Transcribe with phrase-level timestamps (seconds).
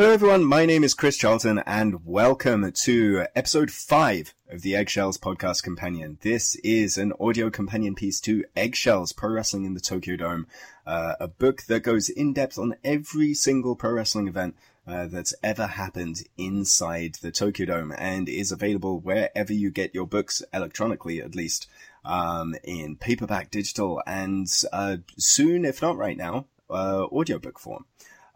[0.00, 5.18] Hello everyone, my name is Chris Charlton and welcome to episode 5 of the Eggshells
[5.18, 6.16] Podcast Companion.
[6.22, 10.46] This is an audio companion piece to Eggshells Pro Wrestling in the Tokyo Dome,
[10.86, 14.56] uh, a book that goes in depth on every single pro wrestling event
[14.86, 20.06] uh, that's ever happened inside the Tokyo Dome and is available wherever you get your
[20.06, 21.68] books electronically at least.
[22.06, 27.84] Um, in paperback, digital, and uh, soon, if not right now, uh, audiobook form.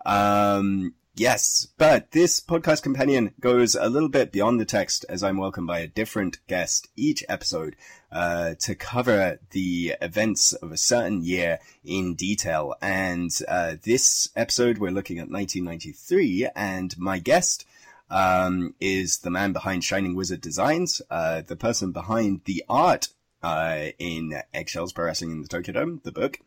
[0.05, 5.37] Um, Yes, but this podcast companion goes a little bit beyond the text as I'm
[5.37, 7.77] welcomed by a different guest each episode
[8.11, 12.75] uh, to cover the events of a certain year in detail.
[12.83, 17.65] And uh, this episode, we're looking at 1993, and my guest
[18.11, 23.07] um, is the man behind Shining Wizard Designs, uh, the person behind the art
[23.41, 26.41] uh, in Eggshells Pro Wrestling in the Tokyo Dome, the book.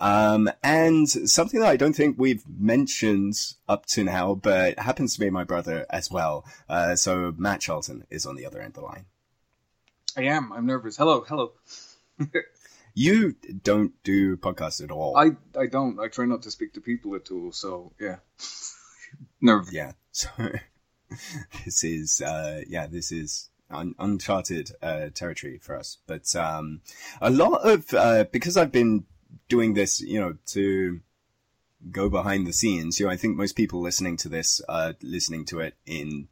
[0.00, 3.34] Um, and something that I don't think we've mentioned
[3.68, 6.44] up to now, but happens to be my brother as well.
[6.68, 9.06] Uh, so Matt Charlton is on the other end of the line.
[10.16, 10.52] I am.
[10.52, 10.96] I'm nervous.
[10.96, 11.52] Hello, hello.
[12.94, 15.16] you don't do podcasts at all.
[15.16, 16.00] I I don't.
[16.00, 17.52] I try not to speak to people at all.
[17.52, 18.16] So yeah,
[19.40, 19.72] nervous.
[19.72, 19.92] Yeah.
[20.12, 20.28] So
[21.64, 25.98] this is uh, yeah, this is un- uncharted uh, territory for us.
[26.06, 26.80] But um,
[27.20, 29.04] a lot of uh, because I've been
[29.48, 31.00] doing this, you know, to
[31.90, 32.98] go behind the scenes.
[32.98, 36.28] You know, I think most people listening to this are listening to it in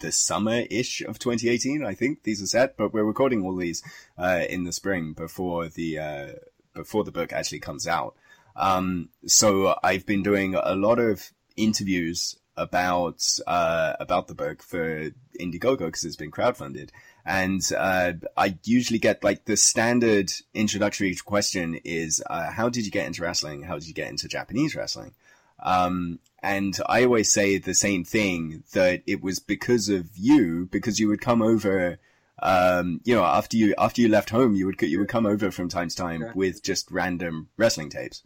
[0.00, 1.84] the summer-ish of 2018.
[1.84, 3.82] I think these are set, but we're recording all these
[4.18, 6.28] uh, in the spring before the uh,
[6.74, 8.14] before the book actually comes out.
[8.56, 15.10] Um, so I've been doing a lot of interviews about uh, about the book for
[15.40, 16.90] Indiegogo because it's been crowdfunded,
[17.24, 22.92] and uh, I usually get like the standard introductory question is, uh, "How did you
[22.92, 23.62] get into wrestling?
[23.62, 25.14] How did you get into Japanese wrestling?"
[25.62, 31.00] Um, and I always say the same thing that it was because of you, because
[31.00, 31.98] you would come over.
[32.42, 35.50] Um, you know, after you after you left home, you would you would come over
[35.50, 36.32] from time to time yeah.
[36.34, 38.22] with just random wrestling tapes,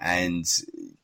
[0.00, 0.46] and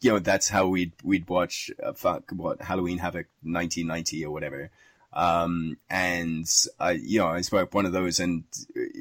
[0.00, 4.70] you know that's how we'd we'd watch uh, fuck what Halloween Havoc 1990 or whatever.
[5.12, 6.46] Um, and
[6.78, 8.44] I, you know, I spoke one of those, and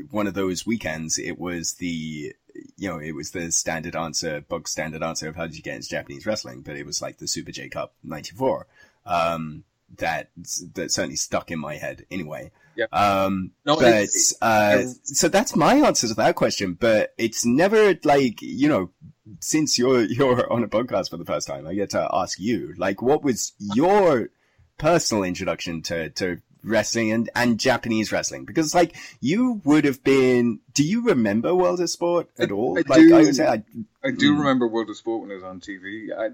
[0.09, 2.33] one of those weekends, it was the,
[2.77, 5.75] you know, it was the standard answer, bug standard answer of how did you get
[5.75, 8.67] into Japanese wrestling, but it was like the Super J Cup '94.
[9.05, 9.63] Um,
[9.97, 10.29] that
[10.75, 12.51] that certainly stuck in my head anyway.
[12.75, 12.93] Yep.
[12.93, 16.73] Um, no, but it's, uh, so that's my answer to that question.
[16.73, 18.91] But it's never like you know,
[19.39, 22.73] since you're you're on a podcast for the first time, I get to ask you
[22.77, 24.29] like, what was your
[24.77, 28.45] personal introduction to, to wrestling and, and Japanese wrestling?
[28.45, 32.77] Because like you would have been, do you remember World of Sport at all?
[32.77, 33.63] I like do, I, would say, I,
[34.03, 34.39] I do mm.
[34.39, 36.09] remember World of Sport when it was on TV.
[36.15, 36.29] I,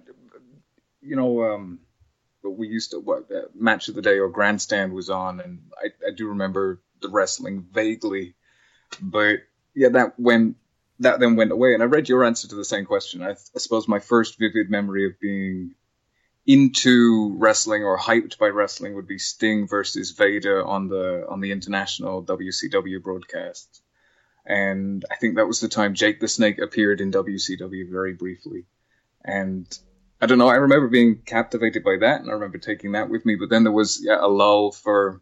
[1.01, 1.79] you know, um,
[2.51, 5.87] we used to what uh, match of the day or grandstand was on, and I,
[6.07, 8.35] I do remember the wrestling vaguely,
[9.01, 9.39] but
[9.75, 10.55] yeah, that when
[10.99, 11.73] that then went away.
[11.73, 13.21] And I read your answer to the same question.
[13.21, 15.75] I, I suppose my first vivid memory of being
[16.45, 21.51] into wrestling or hyped by wrestling would be Sting versus Vader on the on the
[21.51, 23.81] international WCW broadcast.
[24.45, 28.65] And I think that was the time Jake the Snake appeared in WCW very briefly.
[29.23, 29.65] And
[30.23, 33.25] I don't know, I remember being captivated by that and I remember taking that with
[33.25, 35.21] me, but then there was yeah, a lull for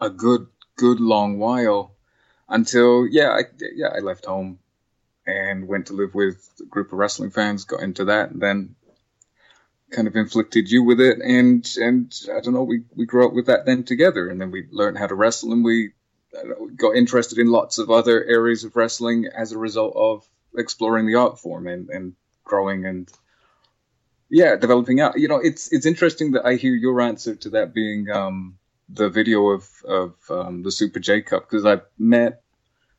[0.00, 1.96] a good good long while
[2.48, 3.42] until yeah, I
[3.74, 4.60] yeah, I left home
[5.26, 8.76] and went to live with a group of wrestling fans, got into that, and then
[9.90, 13.34] kind of inflicted you with it, and and I don't know, we we grew up
[13.34, 15.90] with that then together, and then we learned how to wrestle, and we
[16.38, 20.24] uh, got interested in lots of other areas of wrestling as a result of
[20.56, 23.10] exploring the art form and and growing and
[24.28, 25.18] yeah, developing out.
[25.18, 29.08] You know, it's it's interesting that I hear your answer to that being um, the
[29.08, 32.42] video of of um, the Super J Cup because I met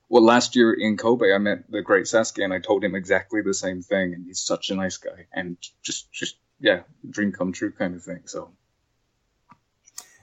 [0.09, 3.41] well last year in Kobe I met the great Sasuke and I told him exactly
[3.41, 7.51] the same thing and he's such a nice guy and just just yeah, dream come
[7.51, 8.21] true kind of thing.
[8.25, 8.51] So.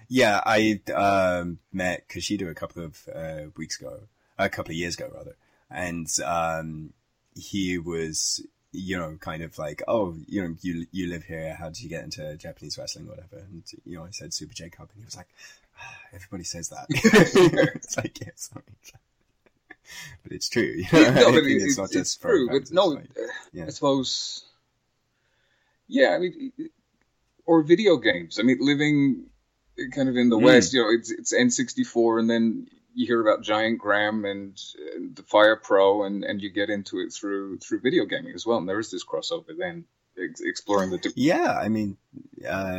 [0.09, 4.01] Yeah, I um, met Kashido a couple of uh, weeks ago,
[4.39, 5.37] a couple of years ago rather,
[5.71, 6.93] and um,
[7.35, 11.55] he was you know, kind of like, oh, you know, you you live here.
[11.55, 13.37] How did you get into Japanese wrestling, whatever?
[13.37, 15.29] And you know, I said Super J Cup, and he was like,
[15.79, 16.87] ah, everybody says that.
[16.91, 18.65] it's like, yeah, sorry.
[20.23, 20.63] But it's true.
[20.63, 21.11] You know?
[21.11, 22.49] no, it's, it's, it's true.
[22.49, 23.11] But no, like,
[23.53, 23.67] yeah.
[23.67, 24.45] I suppose.
[25.89, 26.53] Yeah, I mean,
[27.45, 28.39] or video games.
[28.39, 29.27] I mean, living
[29.93, 30.45] kind of in the mm.
[30.45, 34.59] West, you know, it's it's N64, and then you hear about Giant Gram and,
[34.95, 38.47] and, the Fire Pro, and, and you get into it through through video gaming as
[38.47, 38.59] well.
[38.59, 39.85] And there is this crossover then,
[40.19, 41.13] ex- exploring the.
[41.17, 41.97] yeah, I mean,
[42.47, 42.75] uh,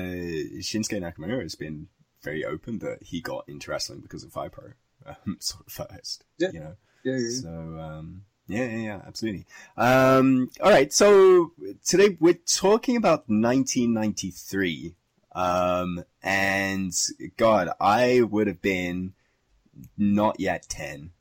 [0.61, 1.87] Shinsuke Nakamura has been
[2.21, 4.71] very open that he got into wrestling because of Fire Pro,
[5.05, 6.23] um, sort of first.
[6.37, 6.49] Yeah.
[6.53, 6.75] You know.
[7.03, 7.13] Yeah.
[7.13, 7.41] yeah, yeah.
[7.41, 7.49] So.
[7.49, 9.45] Um, yeah, yeah, yeah, absolutely.
[9.77, 11.53] Um, all right, so
[11.85, 14.95] today we're talking about 1993.
[15.31, 16.93] Um, and
[17.37, 19.13] God, I would have been
[19.97, 21.11] not yet 10.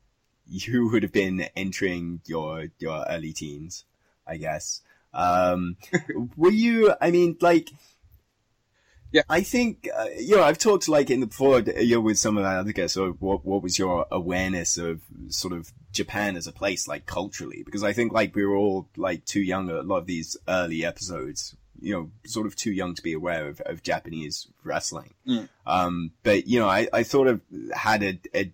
[0.47, 3.85] You would have been entering your, your early teens,
[4.27, 4.81] I guess.
[5.13, 5.77] Um,
[6.37, 7.69] were you, I mean, like,
[9.13, 12.17] yeah, I think uh, you know I've talked like in the before you know, with
[12.17, 12.95] some of our other guests.
[12.95, 17.61] So what what was your awareness of sort of Japan as a place, like culturally?
[17.63, 19.69] Because I think like we were all like too young.
[19.69, 23.47] A lot of these early episodes you know, sort of too young to be aware
[23.49, 25.13] of, of Japanese wrestling.
[25.27, 25.49] Mm.
[25.65, 27.41] Um, but, you know, I, I sort of
[27.73, 28.53] had a, a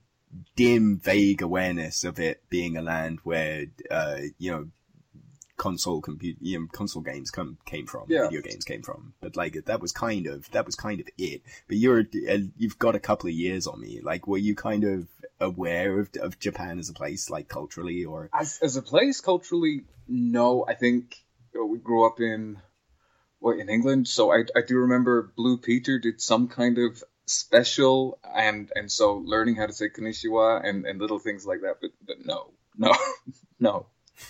[0.55, 4.67] dim, vague awareness of it being a land where, uh, you know,
[5.57, 8.23] console compute, you know, console games come, came from, yeah.
[8.23, 9.13] video games came from.
[9.21, 11.41] But like, that was kind of, that was kind of it.
[11.67, 13.99] But you're, uh, you've got a couple of years on me.
[14.01, 15.07] Like, were you kind of
[15.39, 18.29] aware of, of Japan as a place, like culturally or?
[18.33, 20.65] As, as a place, culturally, no.
[20.67, 21.17] I think
[21.53, 22.59] you know, we grew up in,
[23.41, 24.07] in England.
[24.07, 29.17] So I, I do remember Blue Peter did some kind of special and and so
[29.17, 31.75] learning how to say konnichiwa and, and little things like that.
[31.81, 32.93] But, but no, no,
[33.59, 33.85] no,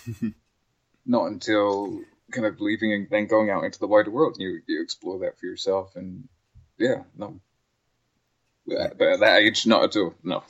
[1.06, 4.36] not until kind of leaving and then going out into the wider world.
[4.38, 6.28] You you explore that for yourself and
[6.78, 7.40] yeah, no.
[8.66, 10.14] But at that age, not at all.
[10.22, 10.44] No.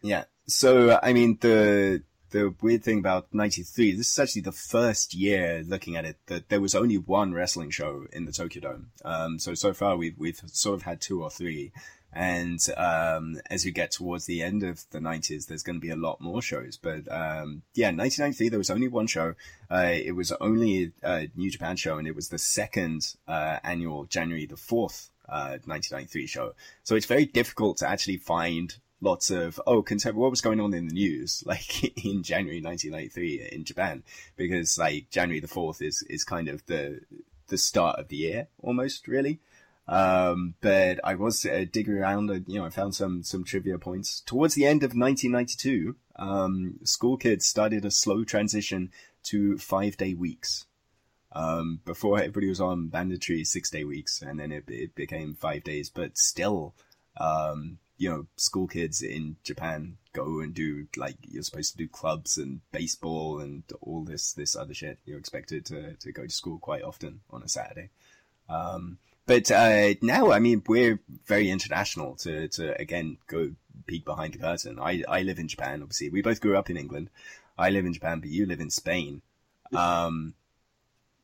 [0.00, 0.24] Yeah.
[0.46, 5.62] So I mean the the weird thing about 93, this is actually the first year
[5.66, 8.90] looking at it that there was only one wrestling show in the Tokyo Dome.
[9.04, 11.72] Um, so, so far we've, we've sort of had two or three.
[12.12, 15.90] And, um, as we get towards the end of the 90s, there's going to be
[15.90, 16.76] a lot more shows.
[16.76, 19.34] But, um, yeah, 1993, there was only one show.
[19.70, 24.06] Uh, it was only a New Japan show and it was the second, uh, annual
[24.06, 26.54] January the 4th, uh, 1993 show.
[26.82, 30.74] So it's very difficult to actually find lots of oh contemporary what was going on
[30.74, 34.02] in the news like in January 1993 in Japan?
[34.36, 37.00] Because like January the 4th is is kind of the
[37.48, 39.40] the start of the year almost really.
[39.88, 43.78] Um, but I was uh, digging around and you know I found some some trivia
[43.78, 44.20] points.
[44.20, 48.92] Towards the end of 1992 um, school kids started a slow transition
[49.24, 50.66] to 5 day weeks.
[51.32, 55.62] Um, before everybody was on mandatory 6 day weeks and then it, it became 5
[55.62, 56.74] days but still
[57.16, 61.86] um, you know, school kids in Japan go and do like you're supposed to do
[61.86, 64.98] clubs and baseball and all this this other shit.
[65.04, 67.90] You're expected to to go to school quite often on a Saturday.
[68.48, 72.16] Um, but uh, now, I mean, we're very international.
[72.16, 73.52] To to again go
[73.86, 74.78] peek behind the curtain.
[74.80, 75.82] I I live in Japan.
[75.82, 77.10] Obviously, we both grew up in England.
[77.58, 79.20] I live in Japan, but you live in Spain.
[79.76, 80.32] Um,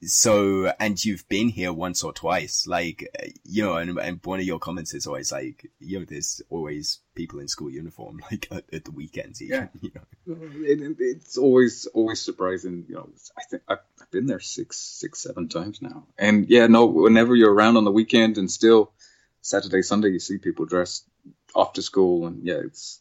[0.03, 3.09] so and you've been here once or twice like
[3.45, 6.99] you know and, and one of your comments is always like you know there's always
[7.15, 10.37] people in school uniform like at, at the weekends even, yeah you know?
[10.63, 15.21] it, it's always always surprising you know i think I've, I've been there six six
[15.21, 18.93] seven times now and yeah no whenever you're around on the weekend and still
[19.41, 21.07] saturday sunday you see people dressed
[21.55, 23.01] off to school and yeah it's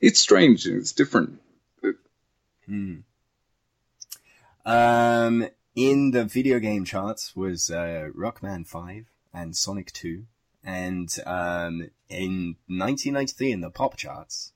[0.00, 1.40] it's strange and it's different
[2.66, 2.94] hmm.
[4.64, 10.24] um in the video game charts was uh, Rockman 5 and Sonic 2.
[10.64, 14.52] And um, in 1993 in the pop charts,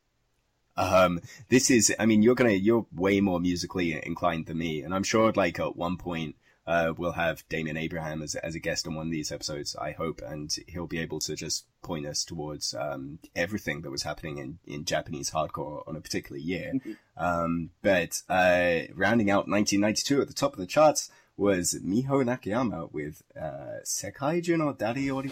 [0.76, 4.82] um, this is, I mean, you're gonna, you're way more musically inclined than me.
[4.82, 8.58] And I'm sure like at one point, uh, we'll have Damian Abraham as, as a
[8.58, 12.06] guest on one of these episodes, I hope, and he'll be able to just point
[12.06, 16.72] us towards um, everything that was happening in, in Japanese hardcore on a particular year.
[16.74, 16.92] Mm-hmm.
[17.16, 22.92] Um, but uh, rounding out 1992 at the top of the charts was Miho Nakayama
[22.92, 25.30] with uh, Sekai Ju no Dariyori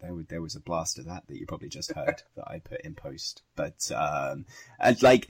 [0.00, 2.80] There, there was a blast of that that you probably just heard that I put
[2.82, 3.42] in post.
[3.54, 4.46] But um,
[4.78, 5.28] and like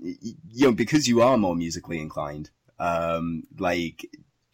[0.00, 4.06] you know, because you are more musically inclined, um, like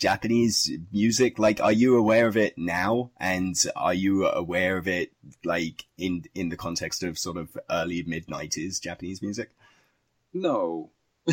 [0.02, 1.38] Japanese music?
[1.38, 3.12] Like, are you aware of it now?
[3.20, 5.12] And are you aware of it,
[5.44, 9.50] like, in, in the context of sort of early mid nineties Japanese music?
[10.34, 10.90] No.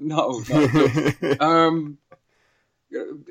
[0.00, 1.36] no, no.
[1.40, 1.98] um,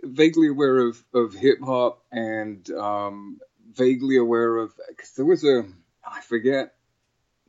[0.03, 3.41] vaguely aware of, of hip hop and, um,
[3.75, 5.65] vaguely aware of, cause there was a,
[6.03, 6.74] I forget,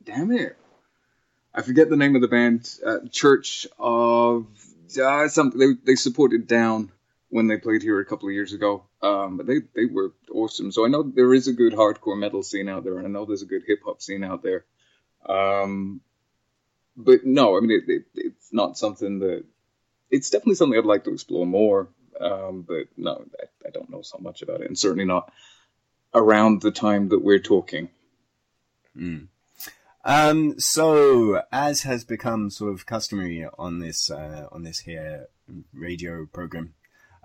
[0.03, 0.57] damn it.
[1.53, 4.45] I forget the name of the band, uh, Church of
[5.01, 5.59] uh, something.
[5.59, 6.91] They they supported Down
[7.29, 8.83] when they played here a couple of years ago.
[9.01, 10.71] Um, but they they were awesome.
[10.71, 13.25] So I know there is a good hardcore metal scene out there, and I know
[13.25, 14.65] there's a good hip hop scene out there.
[15.25, 16.01] Um,
[16.95, 19.43] but no, I mean it, it, it's not something that
[20.09, 21.89] it's definitely something I'd like to explore more.
[22.19, 25.31] Um, but no, I, I don't know so much about it, and certainly not
[26.13, 27.89] around the time that we're talking.
[28.95, 29.27] Mm.
[30.03, 35.27] Um, so as has become sort of customary on this, uh, on this here
[35.73, 36.73] radio program,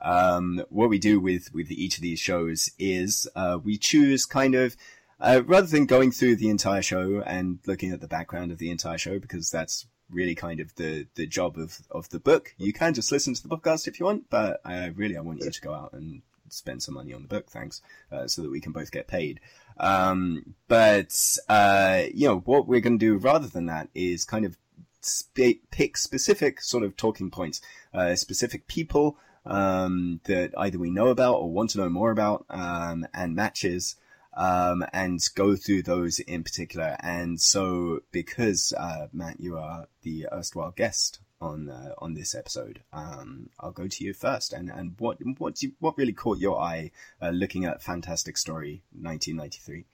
[0.02, 4.56] um, what we do with, with each of these shows is, uh, we choose kind
[4.56, 4.76] of,
[5.20, 8.70] uh, rather than going through the entire show and looking at the background of the
[8.70, 12.52] entire show, because that's really kind of the, the job of, of the book.
[12.58, 15.44] You can just listen to the podcast if you want, but I really, I want
[15.44, 17.50] you to go out and spend some money on the book.
[17.50, 17.82] Thanks.
[18.10, 19.40] Uh, so that we can both get paid.
[19.78, 24.44] Um, but, uh, you know, what we're going to do rather than that is kind
[24.44, 24.56] of
[25.00, 27.60] sp- pick specific sort of talking points,
[27.94, 32.44] uh, specific people, um, that either we know about or want to know more about,
[32.50, 33.96] um, and matches,
[34.34, 36.96] um, and go through those in particular.
[37.00, 42.80] And so, because, uh, Matt, you are the erstwhile guest on uh, on this episode.
[42.92, 46.60] Um, I'll go to you first, and and what what you, what really caught your
[46.60, 49.84] eye uh, looking at Fantastic Story 1993?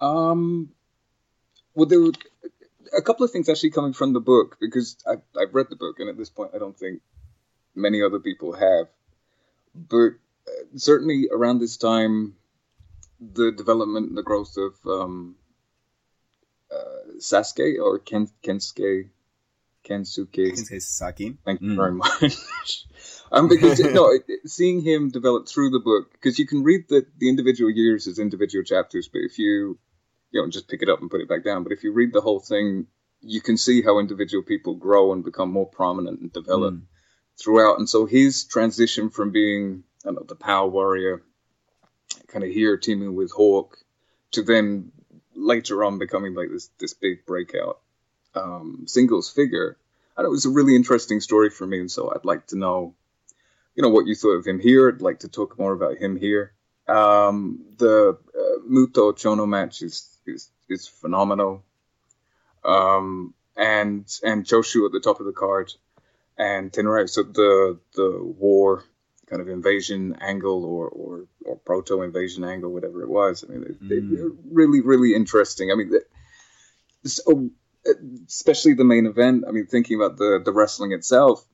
[0.00, 0.70] Um,
[1.74, 2.12] well, there were
[2.96, 6.00] a couple of things actually coming from the book because I, I've read the book,
[6.00, 7.02] and at this point, I don't think
[7.74, 8.88] many other people have.
[9.74, 10.14] But
[10.48, 12.34] uh, certainly around this time,
[13.20, 15.36] the development and the growth of um,
[16.72, 19.08] uh, Sasuke or Ken, Kensuke
[19.88, 20.52] Kensuke.
[20.52, 21.36] Kensuke Sasaki.
[21.44, 21.76] Thank you mm.
[21.76, 22.84] very much.
[23.32, 27.28] um, because no, seeing him develop through the book, because you can read the, the
[27.28, 29.78] individual years as individual chapters, but if you
[30.30, 32.12] you know just pick it up and put it back down, but if you read
[32.12, 32.86] the whole thing,
[33.20, 36.82] you can see how individual people grow and become more prominent and develop mm.
[37.40, 37.78] throughout.
[37.78, 41.22] And so his transition from being I know the power warrior,
[42.28, 43.78] kind of here teaming with Hawk,
[44.32, 44.92] to then
[45.34, 47.80] later on becoming like this this big breakout
[48.34, 49.76] um, singles figure.
[50.16, 52.94] And it was a really interesting story for me, and so I'd like to know,
[53.74, 54.88] you know, what you thought of him here.
[54.88, 56.52] I'd like to talk more about him here.
[56.88, 61.62] Um, the uh, Muto Chono match is is is phenomenal.
[62.64, 65.72] Um, and and Choshu at the top of the card,
[66.38, 67.08] and Tenryu.
[67.08, 68.84] So the the war
[69.26, 73.44] kind of invasion angle or or, or proto invasion angle, whatever it was.
[73.44, 74.16] I mean, they, mm.
[74.16, 75.70] they're really really interesting.
[75.70, 75.92] I mean,
[77.04, 77.50] so
[78.26, 79.44] especially the main event.
[79.46, 81.44] I mean, thinking about the the wrestling itself,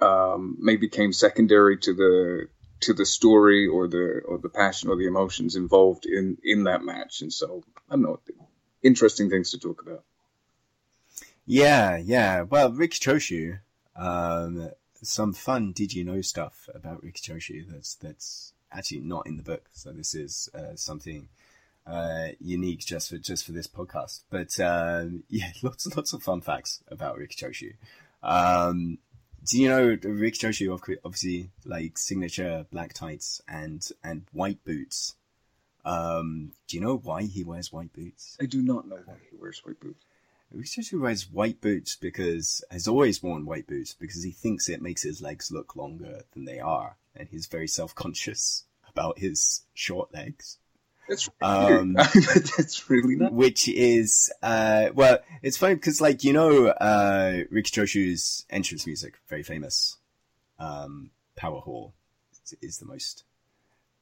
[0.00, 2.48] um, maybe came secondary to the
[2.80, 6.82] to the story or the or the passion or the emotions involved in in that
[6.82, 7.22] match.
[7.22, 8.20] And so I don't know,
[8.82, 10.04] interesting things to talk about.
[11.46, 12.42] Yeah, yeah.
[12.42, 13.58] Well, Riki Choshu,
[13.96, 14.70] um,
[15.02, 19.42] some fun did you know stuff about Riki Choshu that's that's actually not in the
[19.42, 19.68] book.
[19.72, 21.28] So this is uh, something
[21.86, 24.22] uh, unique just for just for this podcast.
[24.30, 27.74] But um, yeah, lots lots of fun facts about Riki Choshu.
[28.22, 28.98] Um,
[29.46, 35.16] do you know Riki Choshu obviously like signature black tights and and white boots?
[35.84, 38.38] Um, do you know why he wears white boots?
[38.40, 40.04] I do not know why he wears white boots.
[40.50, 44.80] Riki Choshu wears white boots because has always worn white boots because he thinks it
[44.80, 49.62] makes his legs look longer than they are, and he's very self conscious about his
[49.74, 50.58] short legs.
[51.08, 53.32] That's really um, that's really not.
[53.32, 59.14] Which is, uh, well, it's funny because, like, you know, uh, Riki Choshu's entrance music,
[59.28, 59.96] very famous.
[60.58, 61.94] Um, Power Hall
[62.32, 63.24] is, is, the most,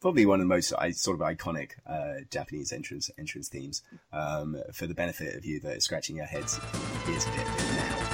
[0.00, 3.82] probably one of the most sort of iconic uh, Japanese entrance entrance themes.
[4.12, 6.60] Um, for the benefit of you that are scratching your heads,
[7.06, 8.11] here's a bit now.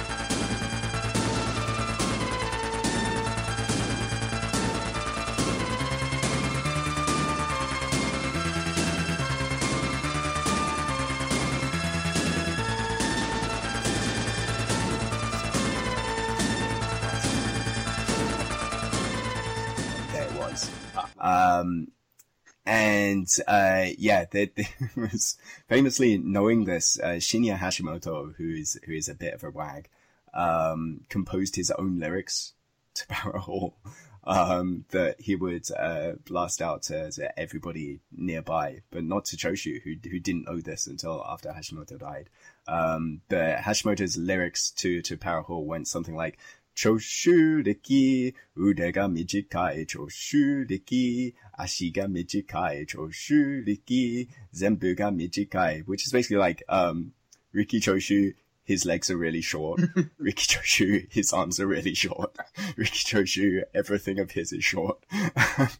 [23.19, 28.93] And uh, yeah, there, there, was famously knowing this uh, Shinya Hashimoto, who is who
[28.93, 29.89] is a bit of a wag,
[30.33, 32.53] um, composed his own lyrics
[32.95, 33.75] to Power Hall
[34.23, 39.81] um, that he would uh, blast out to, to, everybody nearby, but not to Choshu,
[39.81, 42.29] who who didn't know this until after Hashimoto died.
[42.67, 46.37] Um, but Hashimoto's lyrics to to Power Hall went something like.
[46.79, 55.85] Choshu riki, ude ga mijikai, choshu riki, ashi ga mijikai, choshu riki, zenbu ga mijikai,
[55.85, 57.11] which is basically like, um,
[57.51, 58.33] Riki Choshu
[58.63, 59.81] his legs are really short.
[60.19, 62.37] Riki Choshu, his arms are really short.
[62.77, 65.03] Riki Choshu, everything of his is short.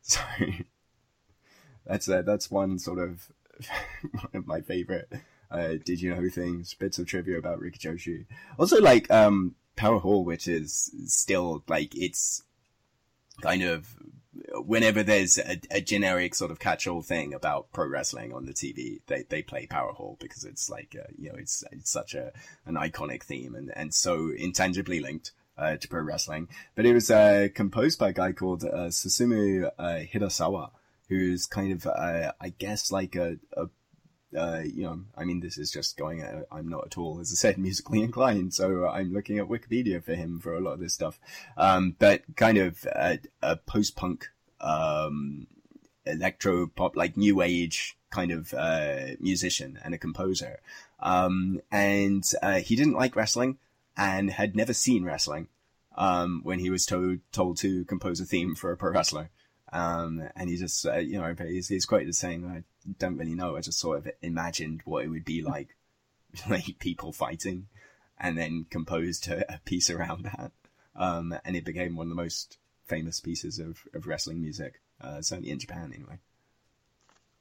[0.00, 0.66] Sorry.
[1.84, 3.30] That's uh, that's one sort of
[4.12, 5.12] one of my favorite
[5.52, 8.24] uh, did you know things, bits of trivia about Riki Choshu.
[8.58, 12.42] Also like um Power Hall, which is still like it's
[13.40, 13.96] kind of
[14.64, 19.00] whenever there's a, a, generic sort of catch-all thing about pro wrestling on the TV,
[19.06, 22.32] they, they play Power Hall because it's like, uh, you know, it's, it's such a,
[22.64, 25.32] an iconic theme and, and so intangibly linked.
[25.58, 29.70] Uh, to pro wrestling, but it was uh, composed by a guy called uh, Susumu
[29.78, 30.70] uh, Hirasawa,
[31.10, 33.66] who's kind of, uh, I guess, like a, a
[34.36, 36.22] uh, you know, I mean, this is just going.
[36.22, 40.02] Uh, I'm not at all, as I said, musically inclined, so I'm looking at Wikipedia
[40.02, 41.18] for him for a lot of this stuff.
[41.56, 45.46] Um, but kind of a, a post-punk, um,
[46.06, 50.60] electro pop, like new age kind of uh, musician and a composer.
[51.00, 53.58] Um, and uh, he didn't like wrestling
[53.96, 55.48] and had never seen wrestling
[55.96, 59.30] um, when he was told told to compose a theme for a pro wrestler.
[59.72, 62.64] Um, and he just, uh, you know, he's, he's quoted as saying,
[62.98, 63.56] don't really know.
[63.56, 65.76] I just sort of imagined what it would be like,
[66.48, 67.68] like people fighting
[68.18, 70.52] and then composed a, a piece around that.
[70.94, 75.22] Um, and it became one of the most famous pieces of, of wrestling music, uh,
[75.22, 76.18] certainly in Japan anyway.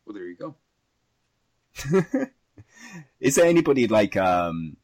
[0.06, 0.56] Well, there you go.
[3.20, 4.78] Is there anybody like, um,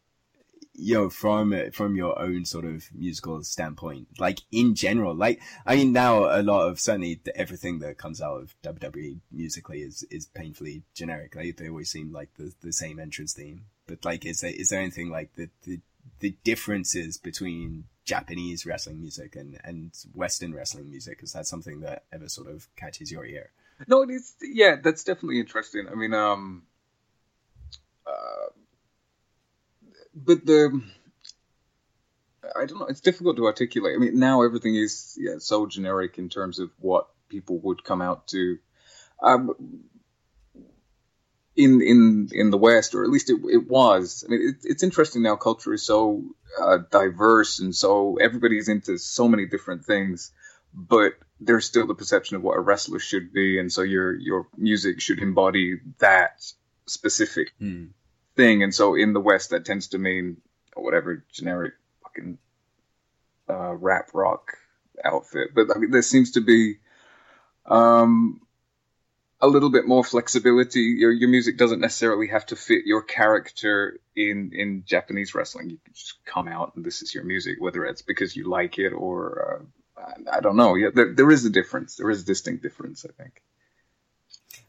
[0.78, 5.92] know, from from your own sort of musical standpoint, like in general, like I mean,
[5.92, 10.84] now a lot of certainly everything that comes out of WWE musically is is painfully
[10.94, 11.36] generic.
[11.36, 13.66] Like they always seem like the the same entrance theme.
[13.88, 15.80] But like, is there is there anything like the the
[16.20, 21.20] the differences between Japanese wrestling music and and Western wrestling music?
[21.24, 23.52] Is that something that ever sort of catches your ear?
[23.88, 25.88] No, it's yeah, that's definitely interesting.
[25.92, 26.64] I mean, um,
[28.06, 28.48] uh,
[30.26, 30.82] but the
[32.56, 32.86] I don't know.
[32.86, 33.96] It's difficult to articulate.
[33.96, 38.02] I mean, now everything is yeah, so generic in terms of what people would come
[38.02, 38.58] out to.
[39.22, 39.84] Um,
[41.56, 44.24] in in in the West, or at least it, it was.
[44.26, 45.36] I mean, it, it's interesting now.
[45.36, 46.24] Culture is so
[46.62, 50.32] uh, diverse, and so everybody's into so many different things.
[50.74, 54.48] But there's still the perception of what a wrestler should be, and so your your
[54.56, 56.44] music should embody that
[56.86, 57.90] specific mm
[58.38, 58.64] thing.
[58.64, 60.38] And so in the West, that tends to mean
[60.76, 61.74] whatever generic
[62.04, 62.38] fucking
[63.50, 64.54] uh, rap rock
[65.04, 65.50] outfit.
[65.54, 66.76] But I mean, there seems to be
[67.66, 68.42] um,
[69.42, 70.82] a little bit more flexibility.
[70.82, 75.70] Your your music doesn't necessarily have to fit your character in in Japanese wrestling.
[75.70, 78.80] You can just come out and this is your music, whether it's because you like
[78.80, 79.62] it or
[79.98, 80.76] uh, I, don't know.
[80.76, 81.96] Yeah, there, there is a difference.
[81.96, 83.42] There is a distinct difference, I think.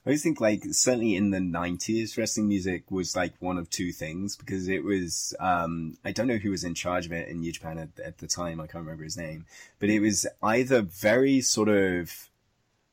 [0.08, 3.92] I always think like certainly in the nineties, wrestling music was like one of two
[3.92, 7.40] things because it was um, I don't know who was in charge of it in
[7.40, 8.58] New Japan at, at, the time.
[8.58, 9.44] I can't remember his name,
[9.78, 12.30] but it was either very sort of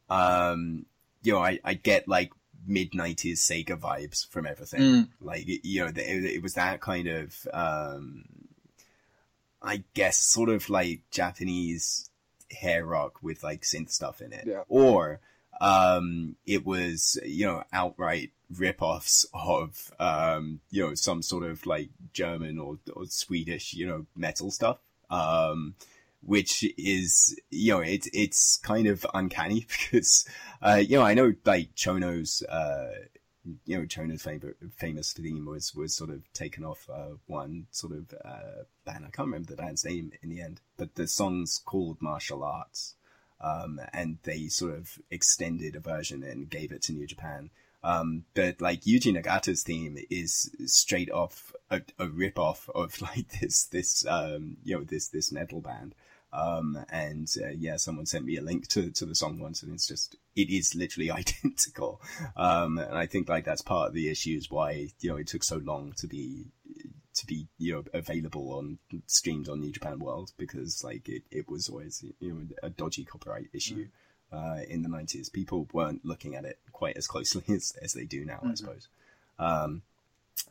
[0.10, 0.88] um,
[1.24, 2.34] you know I, I get like
[2.68, 4.82] mid nineties Sega vibes from everything.
[4.82, 5.08] Mm.
[5.22, 8.26] Like you know it, it, was that kind of um,
[9.62, 12.10] I guess sort of like Japanese
[12.52, 14.64] hair rock with like synth stuff in it, yeah.
[14.68, 15.22] or
[15.62, 21.90] um, it was, you know, outright rip-offs of, um, you know, some sort of like
[22.14, 24.78] German or, or Swedish, you know, metal stuff.
[25.10, 25.76] Um,
[26.26, 30.28] which is, you know, it's, it's kind of uncanny because,
[30.62, 32.90] uh, you know, I know like Chono's, uh,
[33.66, 34.28] you know, Chono's
[34.76, 39.06] famous theme was, was sort of taken off, uh, one sort of, uh, band.
[39.06, 42.95] I can't remember the band's name in the end, but the song's called Martial Arts.
[43.42, 47.50] Um, and they sort of extended a version and gave it to New Japan.
[47.84, 53.40] Um, but like Yuji Nagata's theme is straight off a, a rip off of like
[53.40, 55.94] this, this, um, you know, this, this metal band.
[56.34, 59.72] Um, and, uh, yeah, someone sent me a link to, to the song once and
[59.72, 62.02] it's just, it is literally identical.
[62.36, 65.44] Um, and I think like that's part of the issues why, you know, it took
[65.44, 66.48] so long to be,
[67.16, 71.50] to be you know available on streamed on New Japan World because like it, it
[71.50, 73.88] was always you know a dodgy copyright issue
[74.34, 74.60] mm.
[74.60, 75.30] uh, in the nineties.
[75.30, 78.52] People weren't looking at it quite as closely as, as they do now, mm-hmm.
[78.52, 78.88] I suppose.
[79.40, 79.82] Um,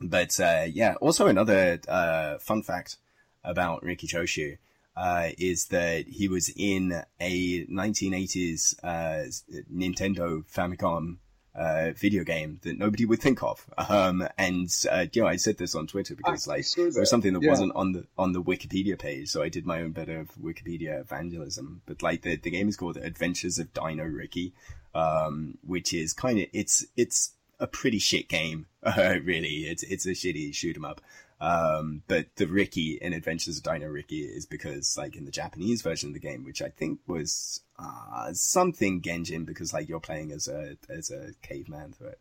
[0.01, 2.97] but uh, yeah, also another uh, fun fact
[3.45, 4.57] about Riki Choshu
[4.97, 9.29] uh, is that he was in a 1980s uh,
[9.73, 11.19] Nintendo Famicom
[11.55, 13.65] uh, video game that nobody would think of.
[13.79, 17.33] Um, and uh, you know, I said this on Twitter because like it was something
[17.35, 17.51] that yeah.
[17.51, 21.01] wasn't on the on the Wikipedia page, so I did my own bit of Wikipedia
[21.01, 21.83] evangelism.
[21.87, 24.53] But like the the game is called Adventures of Dino Riki,
[24.95, 28.67] um, which is kind of it's it's a pretty shit game.
[28.85, 31.01] Uh, really, it's it's a shitty shoot 'em up.
[31.41, 35.83] Um, but the Riki in Adventures of Dino Riki is because, like, in the Japanese
[35.83, 40.33] version of the game, which I think was uh, something Genjin, because like you're playing
[40.33, 42.21] as a as a caveman through it.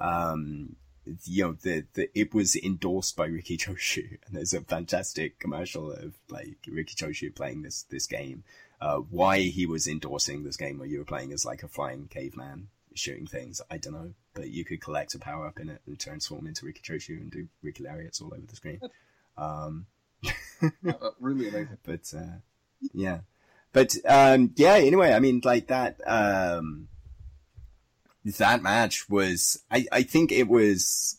[0.00, 0.76] Um,
[1.24, 5.92] you know, the, the it was endorsed by Riki Choshu, and there's a fantastic commercial
[5.92, 8.44] of like Riki Choshu playing this this game.
[8.80, 12.08] Uh, why he was endorsing this game where you were playing as like a flying
[12.08, 13.60] caveman shooting things.
[13.70, 16.66] I don't know, but you could collect a power up in it and transform into
[16.66, 18.80] Riki Choshu and do Riki Lariats all over the screen.
[19.36, 19.86] Um,
[21.20, 21.78] really amazing.
[21.84, 22.38] But uh,
[22.92, 23.20] yeah,
[23.72, 24.74] but um, yeah.
[24.74, 26.00] Anyway, I mean, like that.
[26.06, 26.88] Um,
[28.38, 29.62] that match was.
[29.70, 31.18] I I think it was.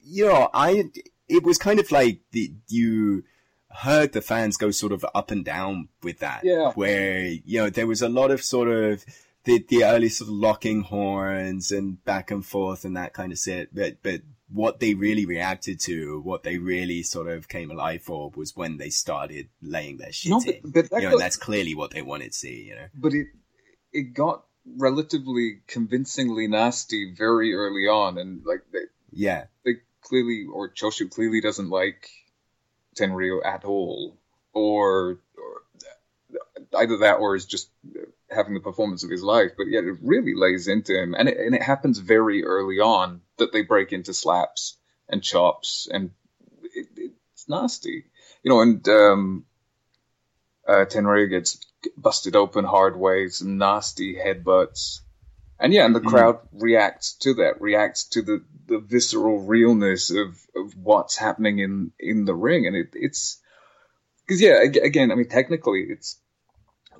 [0.00, 0.90] You know, I
[1.28, 3.24] it was kind of like the you
[3.70, 6.42] heard the fans go sort of up and down with that.
[6.44, 6.72] Yeah.
[6.72, 9.04] Where, you know, there was a lot of sort of
[9.44, 13.38] the the early sort of locking horns and back and forth and that kind of
[13.38, 13.74] shit.
[13.74, 18.30] But but what they really reacted to, what they really sort of came alive for,
[18.36, 20.60] was when they started laying their shit no, but, in.
[20.64, 22.64] But that you know, that's clearly what they wanted to see.
[22.68, 23.28] You know, but it
[23.92, 30.68] it got relatively convincingly nasty very early on, and like they, yeah, they clearly or
[30.70, 32.08] Choshu clearly doesn't like
[32.96, 34.18] Tenryu at all,
[34.52, 35.62] or, or
[36.78, 37.70] either that or is just
[38.32, 41.38] having the performance of his life, but yet it really lays into him, and it,
[41.38, 44.76] and it happens very early on that they break into slaps
[45.08, 46.10] and chops, and
[46.62, 46.86] it,
[47.32, 48.04] it's nasty,
[48.42, 48.60] you know.
[48.60, 49.44] And um,
[50.66, 51.64] uh, Tenryu gets
[51.96, 55.00] busted open hard ways, nasty headbutts,
[55.58, 56.08] and yeah, and the mm.
[56.08, 61.92] crowd reacts to that, reacts to the the visceral realness of of what's happening in
[61.98, 63.40] in the ring, and it, it's
[64.26, 66.18] because yeah, again, I mean, technically, it's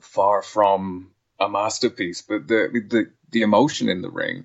[0.00, 1.10] far from
[1.42, 4.44] a masterpiece, but the the the emotion in the ring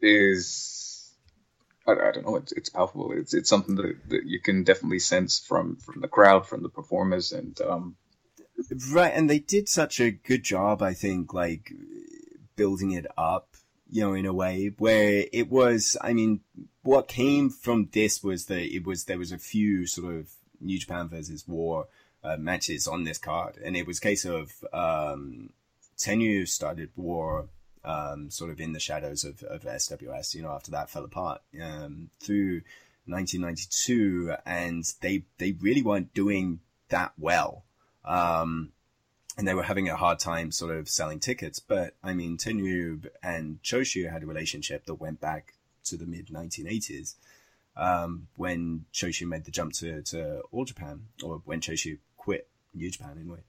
[0.00, 1.14] is
[1.86, 3.12] I, I don't know it's it's palpable.
[3.12, 6.68] It's it's something that, that you can definitely sense from from the crowd, from the
[6.68, 7.96] performers, and um,
[8.92, 9.12] right.
[9.14, 11.72] And they did such a good job, I think, like
[12.56, 13.56] building it up,
[13.88, 15.96] you know, in a way where it was.
[16.00, 16.40] I mean,
[16.82, 20.28] what came from this was that it was there was a few sort of
[20.60, 21.88] New Japan versus War.
[22.20, 25.50] Uh, matches on this card, and it was a case of um,
[25.98, 27.48] Tenryu started war
[27.84, 31.40] um, sort of in the shadows of, of SWS, you know, after that fell apart
[31.62, 32.62] um, through
[33.06, 37.64] 1992, and they they really weren't doing that well.
[38.04, 38.72] Um,
[39.36, 41.60] and they were having a hard time sort of selling tickets.
[41.60, 46.28] But I mean, Tenryu and Choshu had a relationship that went back to the mid
[46.28, 47.14] 1980s
[47.76, 52.90] um, when Choshu made the jump to, to All Japan, or when Choshu quit New
[52.90, 53.40] Japan anyway,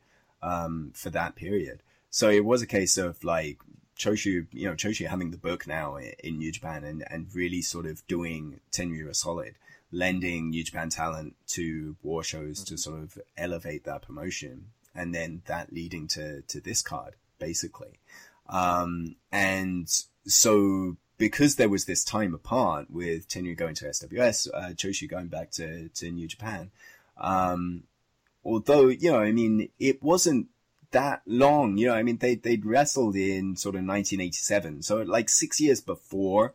[0.42, 1.82] um, for that period.
[2.10, 3.60] So it was a case of like
[3.98, 7.86] Choshu, you know, Choshu having the book now in New Japan and, and really sort
[7.86, 9.56] of doing Tenryu a solid,
[9.92, 12.76] lending New Japan talent to war shows mm-hmm.
[12.76, 14.68] to sort of elevate that promotion.
[14.96, 18.00] And then that leading to, to this card, basically.
[18.48, 19.88] Um, and
[20.26, 25.28] so because there was this time apart with Tenryu going to SWS, uh, Choshu going
[25.28, 26.72] back to, to New Japan,
[27.18, 27.84] um,
[28.44, 30.48] although, you know, I mean, it wasn't
[30.92, 31.78] that long.
[31.78, 35.82] You know, I mean, they they'd wrestled in sort of 1987, so like six years
[35.82, 36.54] before.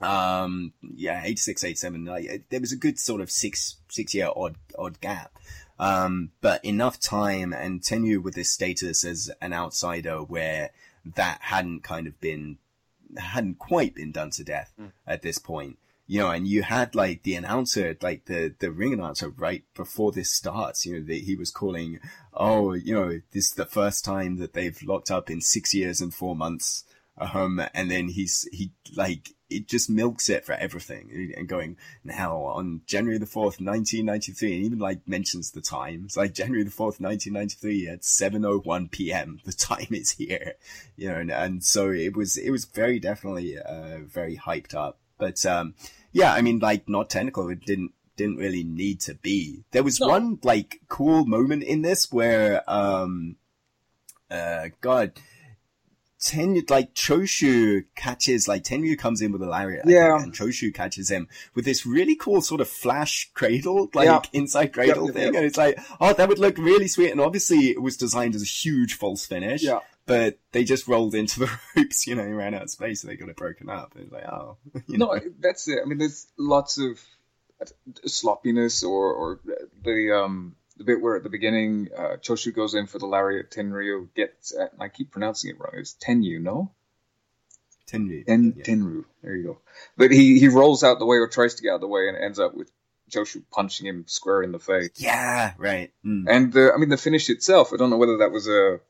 [0.00, 2.04] Um, yeah, 86, 87.
[2.04, 5.38] Like, there was a good sort of six six year odd odd gap.
[5.78, 10.70] Um, but enough time and tenure with this status as an outsider where
[11.16, 12.58] that hadn't kind of been
[13.16, 14.92] hadn't quite been done to death mm.
[15.06, 18.92] at this point you know, and you had like the announcer, like the, the ring
[18.92, 21.98] announcer right before this starts, you know, the, he was calling,
[22.36, 26.00] oh, you know, this is the first time that they've locked up in six years
[26.00, 26.84] and four months.
[27.16, 32.38] Um, and then he's, he like, it just milks it for everything and going now
[32.38, 36.02] on January the 4th, 1993, and even like mentions the time.
[36.04, 39.40] It's like January the 4th, 1993 at 7.01 PM.
[39.44, 40.54] The time is here,
[40.96, 44.98] you know, and, and so it was, it was very definitely, uh, very hyped up.
[45.18, 45.74] But um,
[46.12, 47.48] yeah, I mean, like not technical.
[47.48, 49.64] It didn't didn't really need to be.
[49.72, 50.08] There was no.
[50.08, 53.36] one like cool moment in this where um,
[54.30, 55.12] uh, God,
[56.20, 60.16] Tenyu, like Choshu catches, like Tenyu comes in with a lariat, Yeah.
[60.18, 64.22] think, and Choshu catches him with this really cool sort of flash cradle, like Yeah.
[64.32, 65.34] inside cradle Yep, thing, yep.
[65.34, 67.10] and it's like, oh, that would look really sweet.
[67.10, 69.62] And obviously, it was designed as a huge false finish.
[69.62, 69.80] Yeah.
[70.06, 73.10] But they just rolled into the ropes, you know, and ran out of space, and
[73.10, 73.94] they got it broken up.
[73.96, 75.12] It's like, oh, you know.
[75.14, 75.78] No, that's it.
[75.82, 77.00] I mean, there's lots of
[78.06, 79.40] sloppiness, or or
[79.82, 83.50] the um the bit where at the beginning uh, Choshu goes in for the lariat,
[83.50, 84.54] Tenryu gets.
[84.54, 85.72] Uh, I keep pronouncing it wrong.
[85.74, 86.72] It's Tenyu, no?
[87.86, 88.26] Tenryu.
[88.26, 88.64] Ten yeah.
[88.64, 89.04] Tenru.
[89.22, 89.58] There you go.
[89.96, 92.16] But he he rolls out the way or tries to get out the way and
[92.16, 92.70] ends up with
[93.10, 94.90] Choshu punching him square in the face.
[94.96, 95.92] Yeah, right.
[96.04, 96.24] Mm.
[96.28, 98.80] And the, I mean, the finish itself, I don't know whether that was a.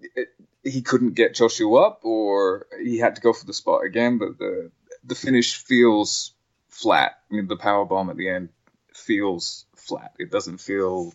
[0.00, 0.28] It,
[0.64, 4.18] he couldn't get Choshu up, or he had to go for the spot again.
[4.18, 4.70] But the
[5.04, 6.32] the finish feels
[6.78, 7.18] flat.
[7.30, 8.50] I mean, the power bomb at the end
[8.94, 10.12] feels flat.
[10.18, 11.12] It doesn't feel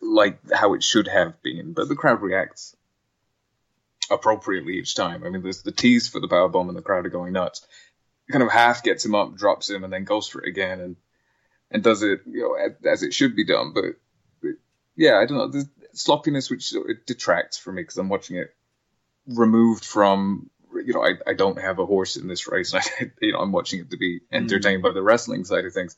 [0.00, 1.72] like how it should have been.
[1.72, 2.74] But the crowd reacts
[4.10, 5.24] appropriately each time.
[5.24, 7.66] I mean, there's the tease for the power bomb, and the crowd are going nuts.
[8.30, 10.96] Kind of half gets him up, drops him, and then goes for it again, and
[11.70, 13.72] and does it you know as, as it should be done.
[13.72, 13.84] But,
[14.42, 14.52] but
[14.96, 15.48] yeah, I don't know.
[15.48, 16.74] There's sloppiness which
[17.06, 18.54] detracts from me because I'm watching it
[19.26, 20.50] removed from
[20.86, 22.72] you know I, I don't have a horse in this race.
[22.74, 22.80] I,
[23.20, 25.96] you know I'm watching it to be entertained by the wrestling side of things,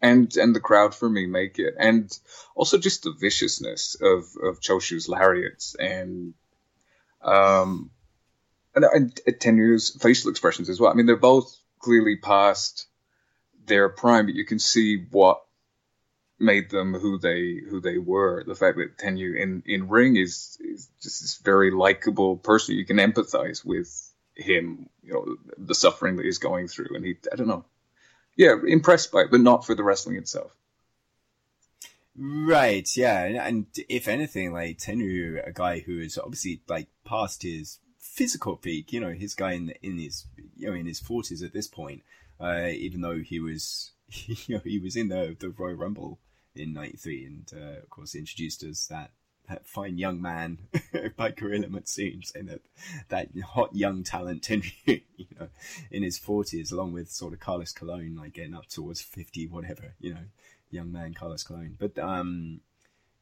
[0.00, 2.10] and and the crowd for me make it, and
[2.54, 6.34] also just the viciousness of of Choshu's lariats and
[7.22, 7.90] um
[8.74, 10.90] and, and Tenu's facial expressions as well.
[10.90, 12.86] I mean they're both clearly past
[13.66, 15.42] their prime, but you can see what
[16.38, 18.42] made them who they who they were.
[18.44, 22.76] The fact that Tenyu in in ring is is just this very likable person.
[22.76, 24.09] You can empathize with
[24.40, 24.88] him.
[25.02, 27.64] You know the suffering that he's going through, and he I don't know.
[28.36, 30.56] Yeah, impressed by it, but not for the wrestling itself.
[32.16, 37.78] Right, yeah, and, if anything, like Tenryu, a guy who is obviously like past his
[37.98, 40.26] physical peak, you know, his guy in in his
[40.56, 42.02] you know in his forties at this point,
[42.40, 46.18] uh, even though he was you know he was in the the Royal Rumble
[46.54, 49.12] in '93, and uh, of course introduced us that
[49.50, 50.58] that fine young man
[51.16, 52.62] by Gorilla Monsoon, saying that
[53.08, 54.72] that hot young talent Tenryu,
[55.16, 55.48] you know,
[55.90, 59.94] in his forties, along with sort of Carlos Colon, like getting up towards fifty, whatever,
[60.00, 60.24] you know
[60.70, 61.76] young man Carlos Colon.
[61.78, 62.60] But um,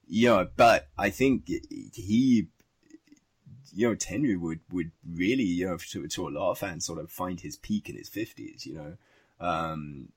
[0.07, 2.49] yeah, but I think he,
[3.73, 6.99] you know, Tenryu would would really, you know, to, to a lot of fans, sort
[6.99, 8.67] of find his peak in his fifties.
[8.67, 8.97] You know,
[9.41, 10.09] um,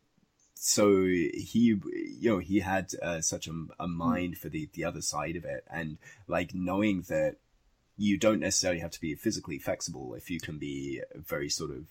[0.63, 1.75] so he,
[2.19, 5.43] you know, he had uh, such a, a mind for the the other side of
[5.43, 5.97] it, and
[6.27, 7.37] like knowing that
[7.97, 11.85] you don't necessarily have to be physically flexible if you can be very sort of.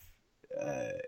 [0.56, 0.98] Uh,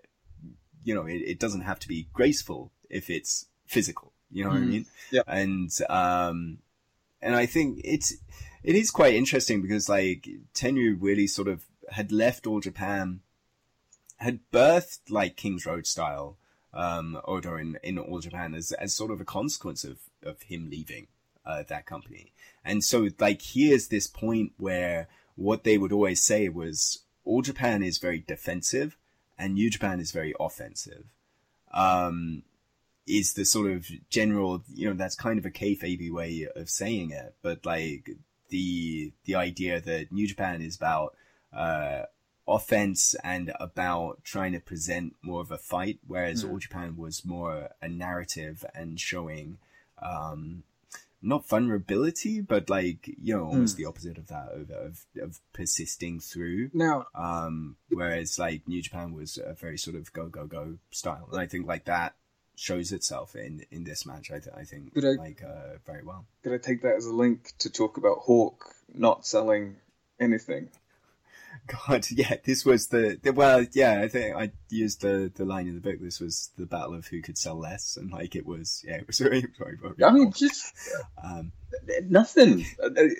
[0.84, 4.12] you know, it, it doesn't have to be graceful if it's physical.
[4.32, 4.68] You know what I Mhm.
[4.68, 4.86] mean?
[5.12, 5.22] Yeah.
[5.28, 6.58] And um,
[7.20, 8.12] and I think it's
[8.64, 13.20] it is quite interesting because like Tenyu really sort of had left All Japan,
[14.16, 16.38] had birthed like King's Road style
[16.74, 21.06] um, in, in All Japan as as sort of a consequence of of him leaving
[21.44, 22.32] uh, that company.
[22.64, 27.82] And so like here's this point where what they would always say was All Japan
[27.82, 28.96] is very defensive
[29.38, 31.04] and New Japan is very offensive.
[31.72, 32.42] Um,
[33.06, 37.10] is the sort of general, you know, that's kind of a kayfabe way of saying
[37.10, 38.10] it, but like
[38.50, 41.16] the the idea that New Japan is about
[41.52, 42.02] uh,
[42.54, 47.70] offense and about trying to present more of a fight, whereas All Japan was more
[47.80, 49.58] a narrative and showing
[50.02, 50.62] um,
[51.24, 56.18] not vulnerability, but like you know, almost the opposite of that of of, of persisting
[56.20, 56.70] through.
[56.72, 61.28] Now, Um, whereas like New Japan was a very sort of go go go style,
[61.30, 62.14] and I think like that
[62.56, 64.30] shows itself in in this match.
[64.30, 66.26] I, th- I think I- like uh, very well.
[66.42, 69.76] did I take that as a link to talk about Hawk not selling
[70.20, 70.68] anything?
[71.86, 74.00] God, yeah, this was the, the well, yeah.
[74.00, 75.96] I think I used the the line in the book.
[76.00, 79.06] This was the battle of who could sell less, and like it was, yeah, it
[79.06, 80.74] was very, very, very I mean, just
[81.22, 81.52] um,
[82.08, 82.64] nothing.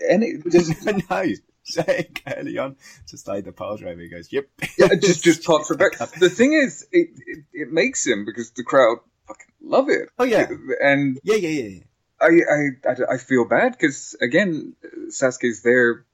[0.08, 1.24] Any just no,
[1.64, 5.76] saying early on, just like the pile driver goes, "Yep." yeah, just just talk for.
[5.76, 10.08] The thing is, it, it it makes him because the crowd fucking love it.
[10.18, 10.48] Oh yeah,
[10.82, 11.68] and yeah, yeah, yeah.
[11.68, 11.82] yeah.
[12.20, 14.74] I I I, I feel bad because again,
[15.10, 16.04] Sasuke's there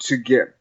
[0.00, 0.56] to get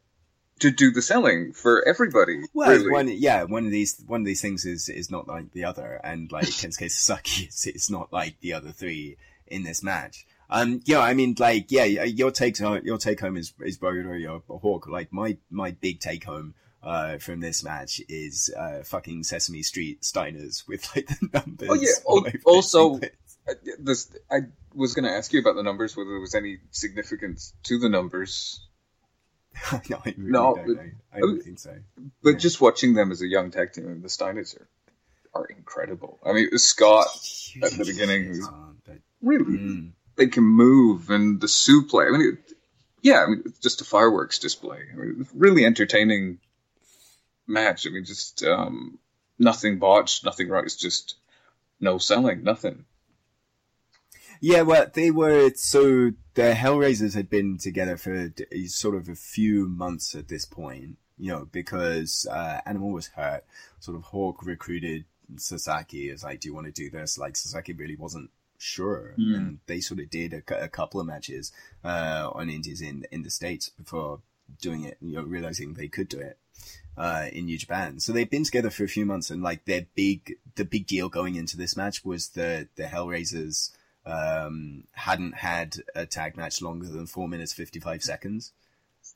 [0.59, 2.41] to do the selling for everybody.
[2.53, 2.91] Well, really.
[2.91, 5.99] one, yeah, one of these, one of these things is is not like the other,
[6.03, 10.25] and like Kensuke Sasaki is, it's not like the other three in this match.
[10.49, 14.43] Um, yeah, I mean, like, yeah, your take, your take home is is Boruto, your
[14.59, 14.87] Hawk.
[14.87, 16.55] Like my my big take home.
[16.83, 21.67] Uh, from this match is uh, fucking Sesame Street Steiners with like the numbers.
[22.05, 22.31] Oh, yeah.
[22.45, 22.99] also-
[23.47, 24.41] I, this I
[24.75, 27.89] was going to ask you about the numbers, whether there was any significance to the
[27.89, 28.63] numbers.
[29.89, 30.91] no, I really No, don't but- know.
[31.13, 31.75] I don't think so.
[32.21, 32.37] But Yeah.
[32.37, 34.67] just watching them as a young tag team, I mean, the Steiners are
[35.33, 36.17] are incredible.
[36.25, 37.07] I mean, Scott
[37.61, 38.41] at the beginning
[39.21, 42.07] really mm, they can move and the suplex.
[42.07, 42.53] I mean, it,
[43.01, 44.79] yeah, I mean, it's just a fireworks display.
[44.93, 46.39] I mean, it's really entertaining
[47.47, 47.85] match.
[47.85, 48.97] I mean, just um,
[49.37, 50.63] nothing botched, nothing right.
[50.63, 51.15] It's just
[51.81, 52.85] no selling, nothing.
[54.41, 58.31] Yeah, well, they were so the Hellraisers had been together for
[58.67, 63.45] sort of a few months at this point, you know, because uh, Animal was hurt.
[63.79, 65.05] Sort of Hawk recruited
[65.37, 69.35] Sasaki as like, "Do you want to do this?" Like Sasaki really wasn't sure, Mm.
[69.35, 71.51] and they sort of did a, a couple of matches
[71.83, 74.21] uh, on indies in in the states before
[74.61, 76.37] doing it, you know, realizing they could do it
[76.97, 77.99] uh, in New Japan.
[77.99, 81.09] So they've been together for a few months, and like their big, the big deal
[81.09, 83.71] going into this match was the the Hellraisers
[84.05, 88.51] um, hadn't had a tag match longer than four minutes fifty five seconds.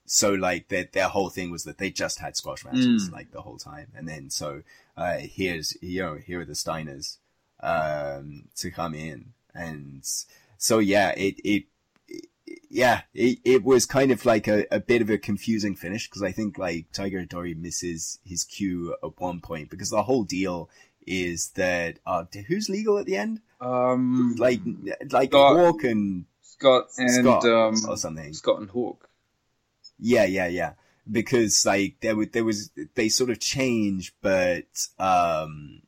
[0.05, 3.11] So like their their whole thing was that they just had squash matches Mm.
[3.13, 4.63] like the whole time, and then so
[4.97, 7.17] uh, here's you know here are the Steiners
[7.61, 10.03] um, to come in, and
[10.57, 11.65] so yeah, it it.
[12.07, 12.25] it
[12.71, 16.21] yeah, it, it was kind of like a, a bit of a confusing finish because
[16.23, 20.69] I think like Tiger Hattori misses his cue at one point because the whole deal
[21.09, 23.41] is that uh, who's legal at the end?
[23.59, 24.61] Um, Like
[25.11, 28.33] like Scott- Walk and Scott and Scott um, or something.
[28.33, 29.09] Scott and Hawk.
[29.97, 30.73] Yeah, yeah, yeah.
[31.11, 35.81] Because like there was there was they sort of change, but um,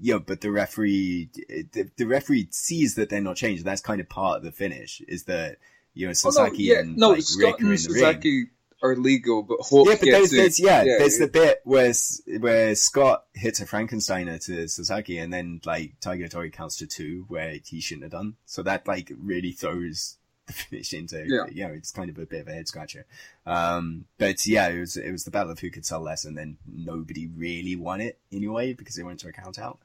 [0.00, 1.30] yeah, but the referee
[1.72, 3.64] the, the referee sees that they're not changed.
[3.64, 5.02] That's kind of part of the finish.
[5.08, 5.56] Is that
[5.94, 8.50] you know Oh, no, Sasaki yeah, and no, like Scott Rick and the ring.
[8.80, 11.26] Are legal, but Hawk Yeah, but gets there's, there's yeah, there's yeah.
[11.26, 11.92] the bit where
[12.38, 17.24] where Scott hits a Frankensteiner to Sasaki, and then like Tiger Hattori counts to two,
[17.26, 18.36] where he shouldn't have done.
[18.46, 21.46] So that like really throws the finish into Yeah.
[21.50, 23.04] you know it's kind of a bit of a head scratcher.
[23.46, 26.38] Um, but yeah, it was it was the battle of who could sell less, and
[26.38, 29.80] then nobody really won it anyway because they went to a count out.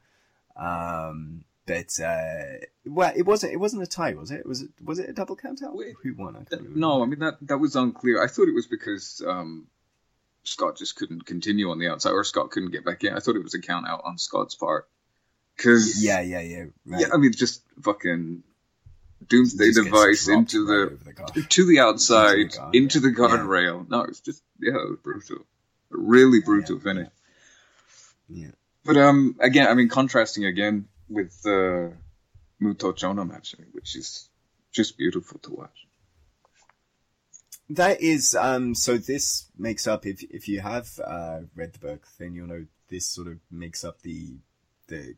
[0.56, 4.46] Um, but uh, well, it wasn't it wasn't a tie, was it?
[4.46, 5.74] Was it was it a double count out?
[5.74, 6.36] Wait, Who won?
[6.36, 8.22] I can't Th- No, I mean that that was unclear.
[8.22, 9.66] I thought it was because um,
[10.42, 13.14] Scott just couldn't continue on the outside, or Scott couldn't get back in.
[13.14, 14.88] I thought it was a count out on Scott's part.
[15.56, 16.64] Because Yeah, yeah, yeah.
[16.84, 17.00] Right.
[17.00, 18.42] yeah, I mean just fucking
[19.26, 23.00] doomsday Just device into right the over the to the outside Into the guard, into
[23.00, 23.14] the yeah.
[23.14, 23.88] guardrail.
[23.88, 27.08] No, it's just yeah, it was brutal, a really brutal yeah, finish.
[28.28, 28.50] Yeah.
[28.84, 31.92] But um, again, I mean, contrasting again with the
[32.60, 34.28] Muto Chono match, which is
[34.72, 35.86] just beautiful to watch.
[37.70, 42.06] That is um so this makes up if if you have uh read the book
[42.18, 44.34] then you'll know this sort of makes up the
[44.88, 45.14] the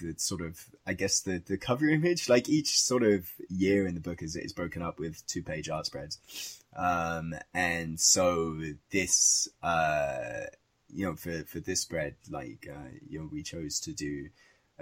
[0.00, 3.94] the sort of I guess the the cover image like each sort of year in
[3.94, 8.58] the book is is broken up with two page art spreads um and so
[8.90, 10.44] this uh
[10.88, 14.30] you know for for this spread like uh you know we chose to do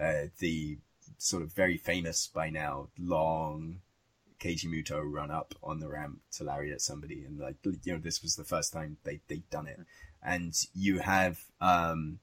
[0.00, 0.78] uh the
[1.18, 3.80] sort of very famous by now long
[4.40, 8.22] Keiji Muto run up on the ramp to lariat somebody, and like you know, this
[8.22, 9.80] was the first time they they'd done it,
[10.22, 12.18] and you have um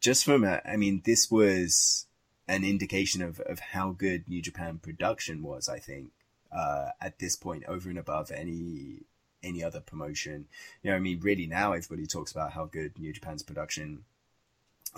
[0.00, 2.06] just from a, I mean, this was
[2.48, 5.68] an indication of of how good New Japan production was.
[5.68, 6.10] I think
[6.50, 9.02] uh at this point, over and above any
[9.42, 10.46] any other promotion.
[10.82, 14.04] You know, I mean, really now everybody talks about how good New Japan's production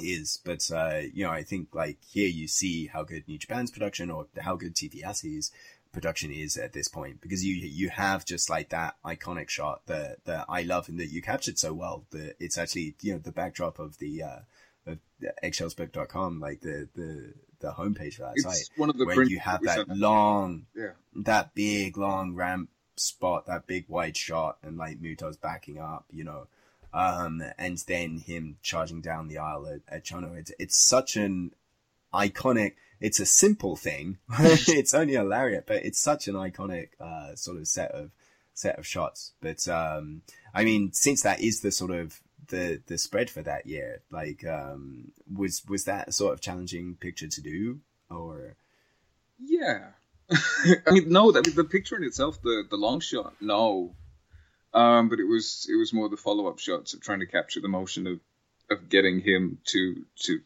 [0.02, 3.70] is, but uh, you know, I think like here you see how good New Japan's
[3.70, 5.50] production or how good TVS's
[5.92, 10.24] production is at this point because you you have just like that iconic shot that
[10.24, 13.32] that I love and that you captured so well that it's actually you know the
[13.32, 14.38] backdrop of the uh
[14.86, 14.98] of
[15.42, 19.40] eggshellsbook.com like the the the homepage for that It's site one of the where you
[19.40, 20.92] have that long Yeah.
[21.16, 26.22] that big long ramp spot, that big wide shot, and like Muto's backing up, you
[26.22, 26.46] know,
[26.92, 30.36] um, and then him charging down the aisle at, at Chono.
[30.36, 31.52] It's it's such an
[32.12, 32.74] iconic.
[33.00, 34.18] It's a simple thing.
[34.38, 38.10] it's only a lariat, but it's such an iconic uh, sort of set of
[38.54, 39.32] set of shots.
[39.40, 40.22] But um,
[40.54, 44.44] I mean, since that is the sort of the the spread for that year, like,
[44.46, 48.56] um, was was that a sort of challenging picture to do, or
[49.38, 49.90] Yeah.
[50.86, 53.96] I mean, no, mean, the picture in itself, the, the long shot, no.
[54.72, 57.60] Um, but it was it was more the follow up shots of trying to capture
[57.60, 58.20] the motion of,
[58.70, 60.40] of getting him to to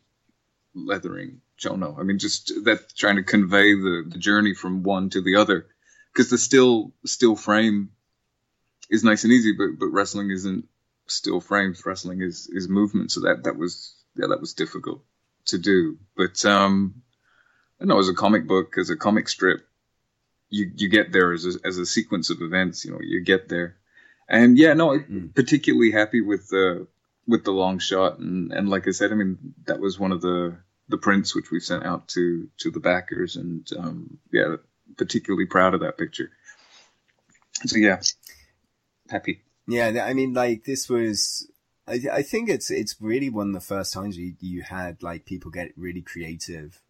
[0.74, 1.98] leathering Chono.
[1.98, 5.66] I mean, just that trying to convey the, the journey from one to the other,
[6.12, 7.90] because the still still frame
[8.90, 10.66] is nice and easy, but but wrestling isn't
[11.06, 11.84] still frames.
[11.84, 15.02] Wrestling is is movement, so that that was yeah that was difficult
[15.46, 15.98] to do.
[16.16, 17.02] But um,
[17.80, 19.66] I know as a comic book, as a comic strip,
[20.50, 22.84] you you get there as a, as a sequence of events.
[22.84, 23.76] You know, you get there,
[24.28, 25.34] And yeah, no, mm.
[25.34, 26.86] particularly happy with the
[27.26, 30.20] with the long shot, and and like I said, I mean that was one of
[30.20, 30.56] the
[30.88, 34.56] the prints which we sent out to to the backers, and um, yeah,
[34.96, 36.30] particularly proud of that picture.
[37.66, 38.00] So yeah,
[39.08, 39.42] happy.
[39.66, 41.50] Yeah, I mean, like this was.
[41.86, 45.26] I, I think it's it's really one of the first times you you had like
[45.26, 46.80] people get really creative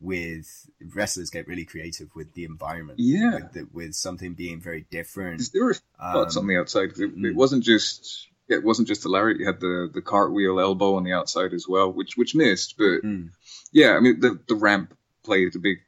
[0.00, 2.98] with wrestlers get really creative with the environment.
[3.00, 5.42] Yeah, with, the, with something being very different.
[5.52, 6.90] There were spots um, on the outside.
[6.96, 9.40] It, it, wasn't just it wasn't just the lariat.
[9.40, 12.76] You had the the cartwheel elbow on the outside as well, which which missed.
[12.78, 13.30] But mm.
[13.72, 15.78] yeah, I mean the the ramp played a big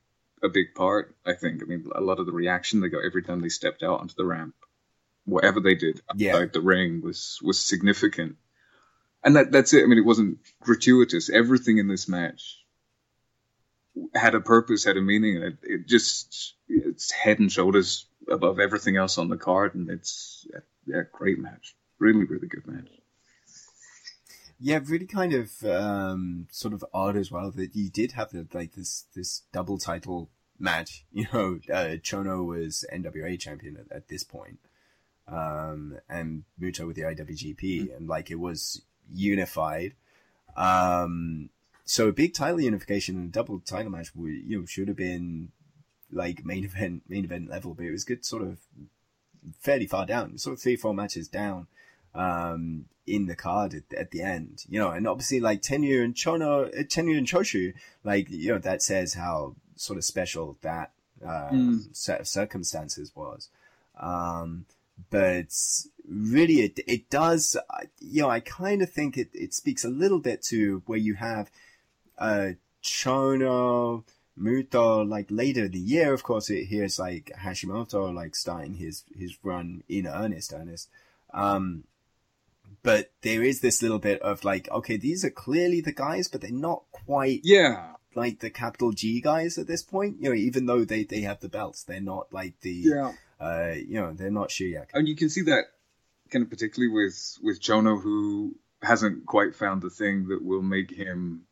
[0.43, 1.15] a big part.
[1.25, 1.63] I think.
[1.63, 4.15] I mean a lot of the reaction they got every time they stepped out onto
[4.15, 4.55] the ramp,
[5.25, 6.47] whatever they did outside yeah.
[6.53, 8.37] the ring was was significant.
[9.23, 9.85] And that that's it.
[9.85, 11.29] I mean, it wasn't gratuitous.
[11.29, 12.60] Everything in this match
[14.14, 18.61] had a purpose, had a meaning, and it, it just it's head and shoulders above
[18.61, 20.47] everything else on the card, and it's
[20.93, 22.88] a great match, really, really good match.
[24.62, 28.47] Yeah, really kind of um, sort of odd as well that you did have the,
[28.53, 31.05] like this this double title match.
[31.12, 34.59] You know, uh, Chono was NWA champion at, at this point,
[35.26, 37.97] um, and Muto with the IWGP, mm-hmm.
[37.97, 39.95] and like it was unified.
[40.57, 41.51] Um,
[41.85, 44.97] so a big title unification and a double title match would, you know, should have
[44.97, 45.51] been
[46.12, 48.59] like main event, main event level, but it was good sort of
[49.59, 51.66] fairly far down, sort of three, four matches down,
[52.14, 56.14] um, in the card at, at the end, you know, and obviously like Tenryu and
[56.14, 57.72] Chono, uh, Tenryu and Choshu,
[58.05, 60.93] like, you know, that says how sort of special that,
[61.24, 61.28] um,
[61.91, 61.97] mm.
[61.97, 63.49] set of circumstances was.
[63.99, 64.66] Um,
[65.11, 65.47] but
[66.09, 67.57] really it, it does,
[68.01, 71.14] you know, I kind of think it, it speaks a little bit to where you
[71.14, 71.51] have,
[72.21, 72.51] uh,
[72.83, 74.05] Chono,
[74.39, 79.05] Muto, like later in the year, of course, it, here's like Hashimoto, like starting his,
[79.16, 80.89] his run in earnest, earnest.
[81.33, 81.85] Um,
[82.83, 86.41] but there is this little bit of like, okay, these are clearly the guys, but
[86.41, 90.16] they're not quite, yeah, like the capital G guys at this point.
[90.21, 93.75] You know, even though they, they have the belts, they're not like the, yeah, uh,
[93.75, 94.89] you know, they're not Shuyak.
[94.95, 95.64] And you can see that
[96.31, 100.91] kind of particularly with, with Chono, who hasn't quite found the thing that will make
[100.91, 101.43] him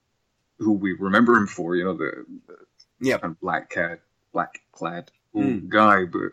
[0.59, 2.57] who we remember him for, you know, the, the
[3.01, 4.01] yeah, kind of black cat,
[4.33, 5.69] black clad mm.
[5.69, 6.33] guy, but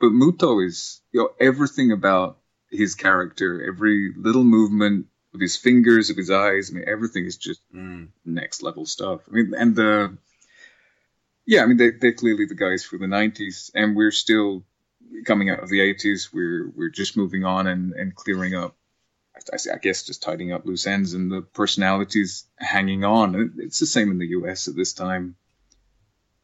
[0.00, 2.38] but Muto is you know everything about
[2.70, 7.36] his character, every little movement of his fingers, of his eyes, I mean everything is
[7.36, 8.08] just mm.
[8.24, 9.20] next level stuff.
[9.28, 10.16] I mean, and the
[11.46, 14.64] yeah, I mean they they're clearly the guys for the '90s, and we're still
[15.24, 16.32] coming out of the '80s.
[16.32, 18.76] We're we're just moving on and and clearing up
[19.52, 23.54] I guess just tidying up loose ends and the personalities hanging on.
[23.58, 25.36] It's the same in the US at this time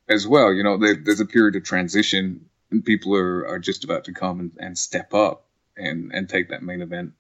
[0.09, 0.53] as well.
[0.53, 4.41] You know, there's a period of transition and people are, are just about to come
[4.41, 7.13] and, and step up and, and take that main event,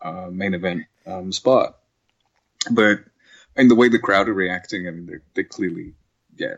[0.00, 1.78] uh, main event, um, spot.
[2.70, 3.00] But,
[3.56, 5.94] and the way the crowd are reacting, I mean, they're, they clearly,
[6.36, 6.56] yeah,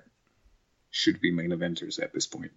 [0.90, 2.52] should be main eventers at this point.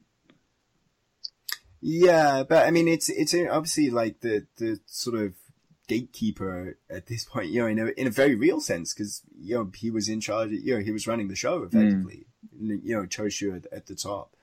[1.82, 5.34] Yeah, but I mean, it's it's obviously like the the sort of
[5.90, 9.56] gatekeeper at this point, you know, in a in a very real sense, because you
[9.56, 12.80] know he was in charge, you know, he was running the show effectively, mm.
[12.84, 14.36] you know, Choshu at, at, the top,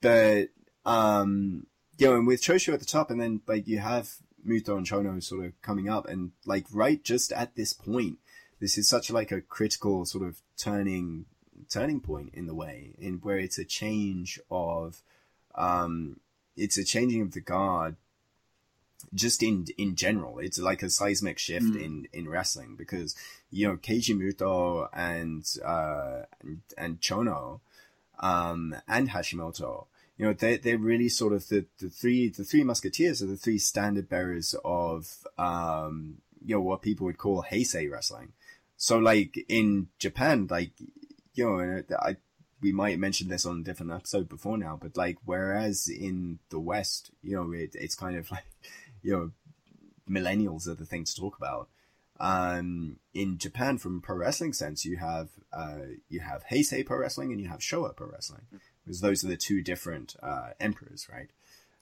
[0.00, 0.50] but
[0.84, 1.66] um,
[1.98, 4.16] you know, and with Choshu at the top, and then like you have
[4.46, 8.18] Muto and Chono sort of coming up, and like right just at this point,
[8.60, 11.24] this is such like a critical sort of turning
[11.70, 15.02] turning point in the way in where it's a change of
[15.54, 16.20] um
[16.56, 17.96] it's a changing of the guard
[19.12, 21.82] just in in general it's like a seismic shift mm.
[21.82, 23.14] in in wrestling because
[23.50, 27.60] you know keiji muto and uh and, and chono
[28.20, 29.86] um and hashimoto
[30.16, 33.36] you know they they're really sort of the the three the three musketeers are the
[33.36, 38.32] three standard bearers of um you know what people would call heisei wrestling
[38.76, 40.72] so like in japan like
[41.34, 42.16] you know i
[42.64, 46.58] we might mention this on a different episode before now, but like, whereas in the
[46.58, 48.44] West, you know, it, it's kind of like,
[49.04, 49.30] you know,
[50.10, 51.68] millennials are the thing to talk about.
[52.18, 57.30] Um, in Japan, from pro wrestling sense, you have, uh, you have Heisei pro wrestling
[57.30, 58.46] and you have Showa pro wrestling,
[58.84, 61.30] because those are the two different, uh, emperors, right?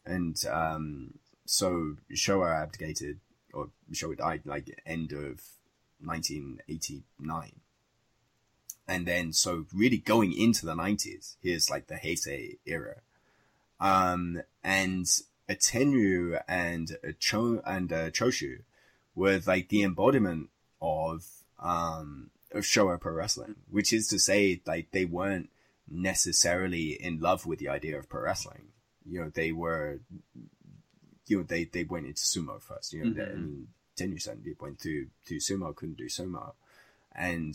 [0.05, 1.15] And, um,
[1.47, 3.21] so Showa abdicated,
[3.55, 5.41] or Showa died like end of
[6.01, 7.61] 1989
[8.89, 12.97] and then so really going into the 90s, here's like the Heisei era.
[13.81, 15.07] Um, and
[15.57, 18.61] Tenryu and a Cho and a Choshu
[19.15, 20.51] were like the embodiment
[20.81, 21.25] of
[21.59, 25.51] um of Showa pro wrestling, which is to say, like they weren't
[25.89, 28.69] necessarily in love with the idea of pro wrestling.
[29.05, 30.01] You know, they were
[31.27, 33.31] you know, they, they went into sumo first, you know, Mhm.
[33.31, 36.53] I mean, Tenryu-san went to, to sumo, couldn't do sumo
[37.15, 37.55] and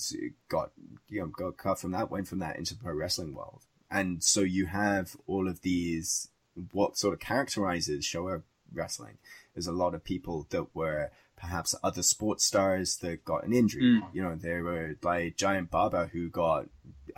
[0.49, 0.71] got,
[1.09, 3.61] you know, got cut from that, went from that into pro wrestling world.
[3.89, 6.29] And so you have all of these,
[6.71, 8.43] what sort of characterizes Showa
[8.73, 9.17] wrestling.
[9.55, 13.83] is a lot of people that were perhaps other sports stars that got an injury.
[13.83, 14.01] Mm.
[14.13, 16.65] You know, there were like Giant Baba who got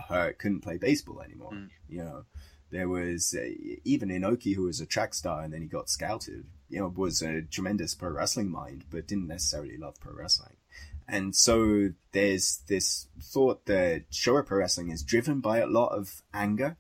[0.08, 1.54] hurt, couldn't play baseball anymore.
[1.54, 1.70] Mm.
[1.88, 2.26] You know,
[2.72, 3.48] there was uh,
[3.84, 6.46] even Inoki who was a track star and then he got scouted.
[6.70, 10.56] You know, was a tremendous pro wrestling mind, but didn't necessarily love pro wrestling.
[11.08, 16.22] And so there's this thought that Showa pro wrestling is driven by a lot of
[16.32, 16.78] anger,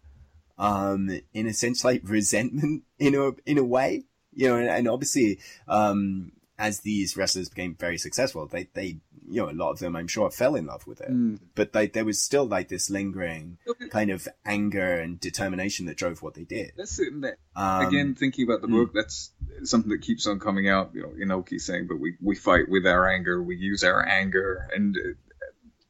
[0.59, 4.03] um, in a sense like resentment in a in a way,
[4.33, 8.99] you know, and, and obviously, um, as these wrestlers became very successful, they they
[9.31, 11.39] you know a lot of them I'm sure fell in love with it, Mm.
[11.55, 13.57] but like there was still like this lingering
[13.89, 16.71] kind of anger and determination that drove what they did.
[16.75, 17.13] That's it.
[17.21, 18.71] that- Um, Again, thinking about the mm.
[18.71, 19.31] book, that's
[19.63, 20.91] something that keeps on coming out.
[20.93, 24.67] You know, Inoki saying, "But we we fight with our anger, we use our anger,"
[24.75, 25.13] and uh,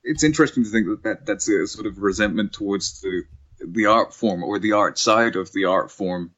[0.03, 3.24] it's interesting to think that, that that's a sort of resentment towards the
[3.66, 6.32] the art form or the art side of the art form.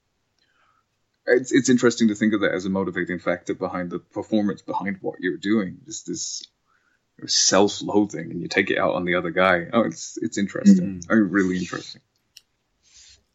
[1.28, 4.98] It's it's interesting to think of that as a motivating factor behind the performance, behind
[5.02, 5.80] what you're doing.
[5.86, 6.48] Just this
[7.26, 9.68] self-loathing, and you take it out on the other guy.
[9.72, 11.04] Oh, it's it's interesting.
[11.10, 12.02] Oh, really interesting.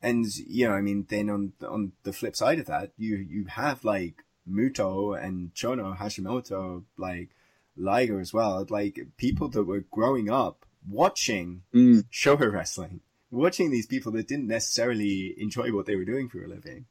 [0.03, 3.45] and you know, I mean, then on on the flip side of that, you you
[3.47, 7.31] have like Muto and Chono Hashimoto, like
[7.77, 12.05] Liger as well, like people that were growing up watching Mm.
[12.13, 13.01] Showa wrestling,
[13.31, 16.87] watching these people that didn't necessarily enjoy what they were doing for a living,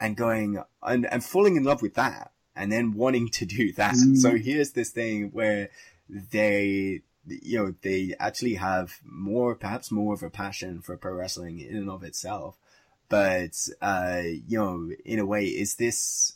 [0.00, 3.94] and going and and falling in love with that, and then wanting to do that.
[3.94, 4.16] Mm.
[4.16, 5.70] So here's this thing where
[6.08, 11.58] they you know they actually have more perhaps more of a passion for pro wrestling
[11.58, 12.58] in and of itself
[13.08, 16.34] but uh you know in a way is this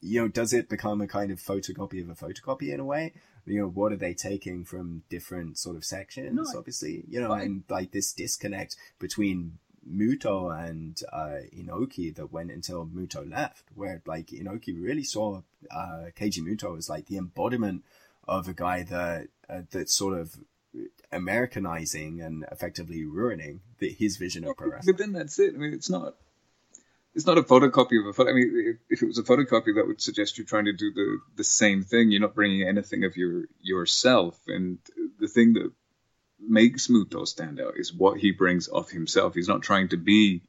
[0.00, 3.12] you know does it become a kind of photocopy of a photocopy in a way
[3.46, 7.32] you know what are they taking from different sort of sections No, obviously you know
[7.32, 9.58] I- and like this disconnect between
[9.90, 16.06] Muto and uh, Inoki that went until Muto left, where like Inoki really saw uh,
[16.14, 17.84] Keiji Muto as like the embodiment
[18.26, 20.36] of a guy that uh, that's sort of
[21.10, 24.94] Americanizing and effectively ruining the, his vision of pro wrestling.
[24.94, 25.54] But then that's it.
[25.54, 26.14] I mean, it's not.
[27.18, 28.30] It's not a photocopy of a photo.
[28.30, 30.92] I mean, if, if it was a photocopy, that would suggest you're trying to do
[30.92, 32.12] the the same thing.
[32.12, 34.38] You're not bringing anything of your yourself.
[34.46, 34.78] And
[35.18, 35.72] the thing that
[36.38, 39.34] makes Muto stand out is what he brings of himself.
[39.34, 40.42] He's not trying to be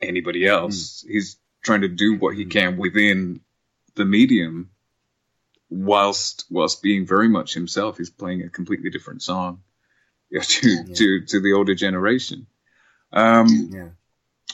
[0.00, 1.04] anybody else.
[1.06, 2.50] He's trying to do what he Mm.
[2.52, 3.40] can within
[3.96, 4.70] the medium,
[5.68, 7.98] whilst whilst being very much himself.
[7.98, 9.62] He's playing a completely different song
[10.32, 10.94] to Yeah.
[10.94, 12.46] to to the older generation.
[13.12, 13.88] Um, Yeah,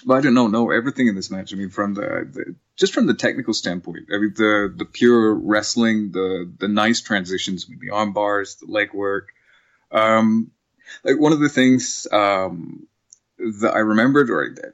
[0.05, 0.49] but I don't know.
[0.49, 1.53] No, everything in this match.
[1.53, 5.35] I mean, from the, the just from the technical standpoint, I mean, the the pure
[5.35, 9.29] wrestling, the the nice transitions the arm bars, the leg work.
[9.91, 10.51] Um,
[11.05, 12.87] like one of the things um,
[13.39, 14.69] that I remembered or I,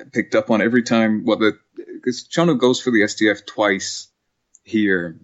[0.00, 4.08] I picked up on every time, well, the because Chono goes for the STF twice
[4.62, 5.18] here,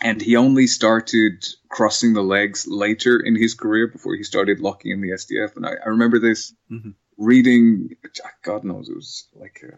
[0.00, 4.92] and he only started crossing the legs later in his career before he started locking
[4.92, 5.56] in the STF.
[5.56, 6.94] And I, I remember this Mhm.
[7.20, 7.96] Reading,
[8.42, 9.76] God knows, it was like uh,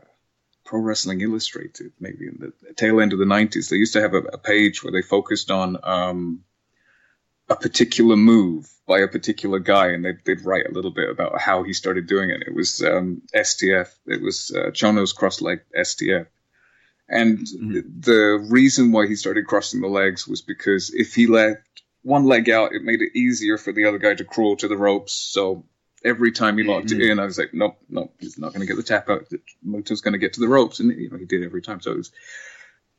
[0.64, 3.68] Pro Wrestling Illustrated, maybe in the tail end of the 90s.
[3.68, 6.44] They used to have a, a page where they focused on um,
[7.48, 11.40] a particular move by a particular guy, and they'd, they'd write a little bit about
[11.40, 12.44] how he started doing it.
[12.46, 16.26] It was um, STF, it was uh, Chono's cross leg STF.
[17.08, 18.04] And Mhm.
[18.04, 22.48] the reason why he started crossing the legs was because if he left one leg
[22.48, 25.12] out, it made it easier for the other guy to crawl to the ropes.
[25.12, 25.66] So
[26.04, 27.00] every time he locked Mhm.
[27.00, 29.26] it in, I was like, nope, nope, he's not going to get the tap out.
[29.66, 31.80] Muto's going to get to the ropes, and you know he did every time.
[31.80, 32.12] So it was,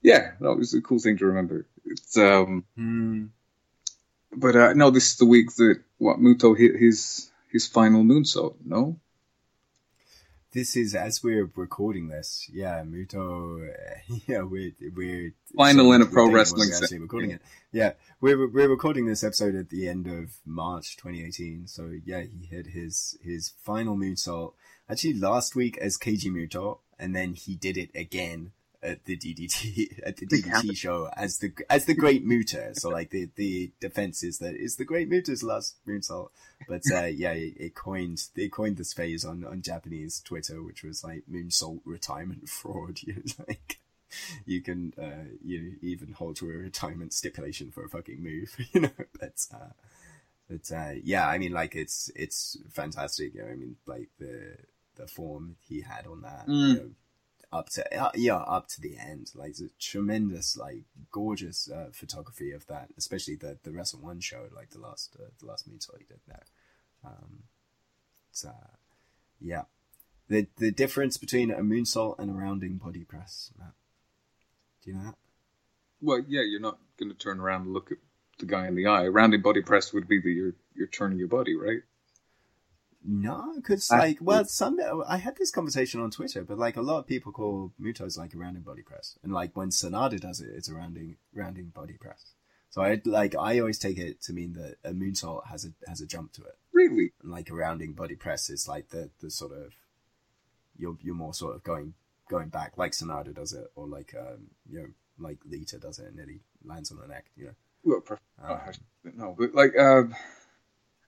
[0.02, 1.66] yeah, that was a cool thing to remember.
[1.86, 3.26] It's um, Hmm.
[4.36, 8.56] but uh, no, this is the week that what Muto hit his his final moonsault.
[8.66, 9.00] No,
[10.54, 12.48] This is as we're recording this.
[12.54, 13.68] Yeah, Muto.
[13.68, 17.42] Uh, yeah, we're we're Final in a pro wrestling actually recording it.
[17.72, 21.66] Yeah, we're we're recording this episode at the end of March 2018.
[21.66, 24.54] So yeah, he hit his his final moonsault
[24.88, 28.52] actually last week as Keiji Muto, and then he did it again
[28.84, 32.76] at the DDT at the DDT show as the as the Great Muta.
[32.76, 36.30] So like the the defense is that it's the Great Muta's last moonsault.
[36.68, 40.84] But uh, yeah, it, it coined they coined this phase on on Japanese Twitter, which
[40.84, 43.00] was like moonsault retirement fraud.
[43.04, 43.80] You know, like
[44.46, 48.56] you can uh, you even hold to a retirement stipulation for a fucking move.
[48.74, 49.74] You know, but uh,
[50.50, 53.34] but uh, yeah, I mean, like it's it's fantastic.
[53.34, 54.58] You know, I mean, like the
[54.96, 56.48] the form he had on that.
[56.48, 56.68] Mm.
[56.68, 56.90] You know,
[57.54, 59.32] up to uh, yeah up to the end.
[59.36, 64.20] Like it's a tremendous, like gorgeous uh, photography of that, especially the the Wrestle One
[64.20, 66.44] show, like the last uh, the last moonsault he did there.
[67.06, 67.44] Um,
[68.46, 68.78] uh,
[69.40, 69.64] yeah,
[70.28, 73.74] the the difference between a moonsault and a rounding body press, Matt.
[74.84, 75.16] Do you know that?
[76.02, 77.98] Well, yeah, you're not going to turn around and look at
[78.40, 79.08] the guy in the eye.
[79.08, 81.84] Rounding body press would be that you're you're turning your body, right?
[83.06, 87.00] No, because like, well, some I had this conversation on Twitter, but like a lot
[87.00, 90.50] of people call Muto's like a rounding body press, and like when Sanada does it,
[90.56, 92.34] it's a rounding rounding body press.
[92.70, 96.00] So I like I always take it to mean that a moonsault has a has
[96.00, 96.58] a jump to it.
[96.72, 97.12] Really?
[97.22, 99.74] And like a rounding body press is like the the sort of
[100.78, 101.94] you're you're more sort of going
[102.30, 104.88] going back like Sanada does it, or like um you know
[105.20, 107.26] like Lita does it and nearly lands on the neck.
[107.36, 107.52] You know.
[107.84, 108.60] Well, um,
[109.04, 109.78] no, but like.
[109.78, 110.04] Uh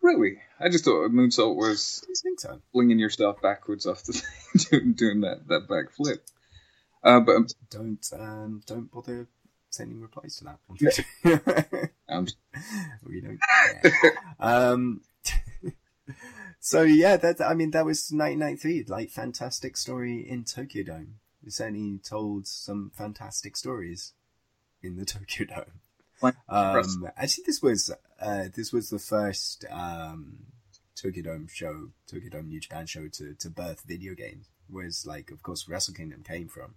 [0.05, 0.37] Really?
[0.59, 2.61] I just thought a moonsault was I think so.
[2.71, 4.13] flinging yourself backwards off the
[4.57, 6.23] thing, doing, that that back flip.
[7.03, 9.27] Uh, but um, don't um, don't bother
[9.71, 11.89] sending replies to that.
[12.09, 12.27] um,
[13.03, 13.39] we don't.
[14.39, 15.01] um,
[16.59, 18.85] so yeah, that I mean that was 1993.
[18.87, 21.15] Like fantastic story in Tokyo Dome.
[21.43, 24.13] We certainly told some fantastic stories
[24.83, 26.33] in the Tokyo Dome.
[26.47, 27.91] Um, actually, this was
[28.25, 30.37] uh, this was the first um,
[30.95, 34.49] Tokyo Dome show, Tokyo Dome New Japan show to, to birth video games.
[34.67, 36.73] Whereas, like, of course, Wrestle Kingdom came from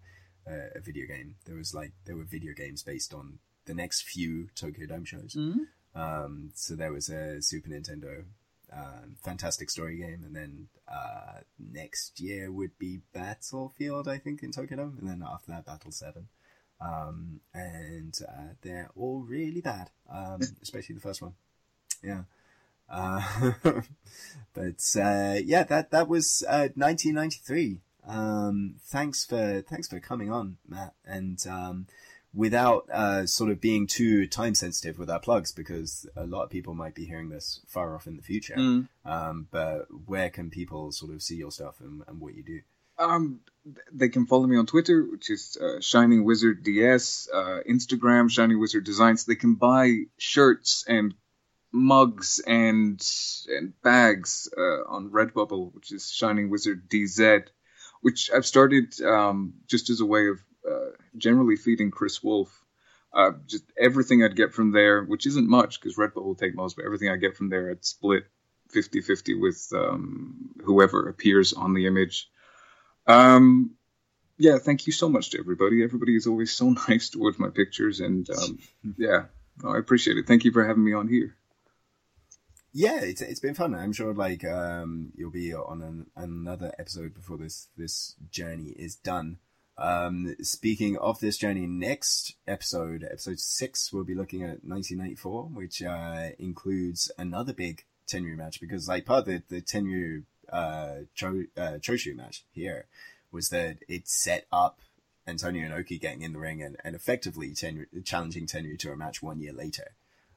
[0.46, 1.36] uh, a video game.
[1.46, 5.34] There was like there were video games based on the next few Tokyo Dome shows.
[5.38, 5.99] Mm-hmm.
[5.99, 8.24] Um, so there was a Super Nintendo
[8.72, 14.53] um, fantastic story game, and then uh, next year would be Battlefield, I think, in
[14.53, 16.28] Tokyo Dome, and then after that, Battle Seven.
[16.81, 21.35] Um, and uh, they're all really bad, um, especially the first one.
[22.03, 22.22] Yeah.
[22.89, 23.20] Uh,
[24.55, 27.81] but uh, yeah, that that was 1993.
[28.07, 30.95] Uh, um, thanks for thanks for coming on, Matt.
[31.05, 31.87] And um,
[32.33, 36.51] without uh, sort of being too time sensitive with our plugs, because a lot of
[36.51, 38.57] people might be hearing this far off in the future.
[38.57, 38.89] Mm.
[39.05, 42.61] Um, but where can people sort of see your stuff and, and what you do?
[42.99, 43.41] Um,
[43.93, 48.61] they can follow me on Twitter, which is uh, Shining Wizard DS, uh, Instagram Shining
[48.61, 49.25] Wizard Designs.
[49.25, 51.14] They can buy shirts and
[51.73, 53.01] mugs and
[53.49, 57.45] and bags uh, on Redbubble, which is Shining Wizard DZ,
[58.01, 60.39] which I've started um, just as a way of
[60.69, 62.64] uh, generally feeding Chris Wolf.
[63.12, 66.77] Uh, just everything I'd get from there, which isn't much because Redbubble will take most,
[66.77, 68.25] but everything I get from there, I'd split
[68.75, 72.29] 50-50 with um, whoever appears on the image.
[73.09, 73.74] Um,
[74.36, 75.82] yeah, thank you so much to everybody.
[75.82, 78.59] Everybody is always so nice towards my pictures, and um,
[78.96, 79.24] yeah,
[79.62, 80.26] no, I appreciate it.
[80.26, 81.34] Thank you for having me on here.
[82.72, 83.74] Yeah, it's it's been fun.
[83.74, 88.94] I'm sure like um, you'll be on an, another episode before this this journey is
[88.94, 89.38] done.
[89.78, 95.82] Um, speaking of this journey, next episode, episode six, we'll be looking at 1994, which
[95.82, 101.44] uh, includes another big Tenryu match because like part of the, the Tenryu uh, Cho,
[101.57, 102.86] uh, Choshu match here
[103.30, 104.80] was that it set up
[105.26, 109.22] Antonio Inoki getting in the ring and, and effectively Tenryu, challenging Tenryu to a match
[109.22, 109.92] one year later.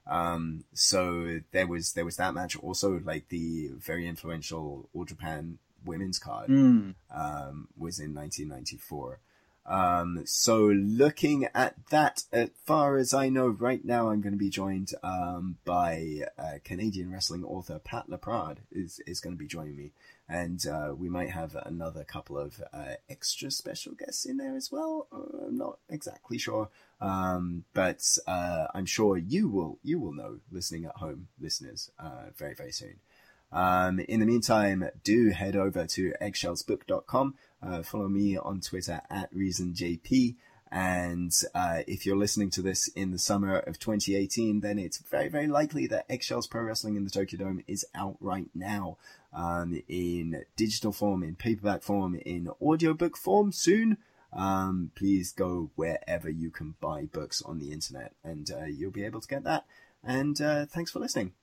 [0.05, 2.57] Um, so there was there was that match.
[2.57, 6.95] Also, like the very influential All Japan women's card mm.
[7.14, 9.20] um, was in 1994.
[9.72, 14.38] Um, so looking at that, as far as I know right now, I'm going to
[14.38, 19.47] be joined um, by uh, Canadian wrestling author Pat Laprade is is going to be
[19.47, 19.93] joining me,
[20.28, 24.74] and uh, we might have another couple of uh, extra special guests in there as
[24.74, 25.07] well.
[25.09, 26.67] Uh, I'm not exactly sure,
[26.99, 32.32] um, but uh, I'm sure you will you will know listening at home, listeners, uh,
[32.36, 32.99] very very soon.
[33.53, 37.36] Um, in the meantime, do head over to eggshellsbook.com.
[37.62, 40.36] Uh, follow me on Twitter at ReasonJP.
[40.72, 45.28] And uh, if you're listening to this in the summer of 2018, then it's very,
[45.28, 48.97] very likely that Eggshells Pro Wrestling in the Tokyo Dome is out right now
[49.34, 53.97] um, in digital form, in paperback form, in audiobook form soon.
[54.32, 59.03] Um, please go wherever you can buy books on the internet and uh, you'll be
[59.03, 59.66] able to get that.
[60.03, 61.34] And uh, thanks for listening.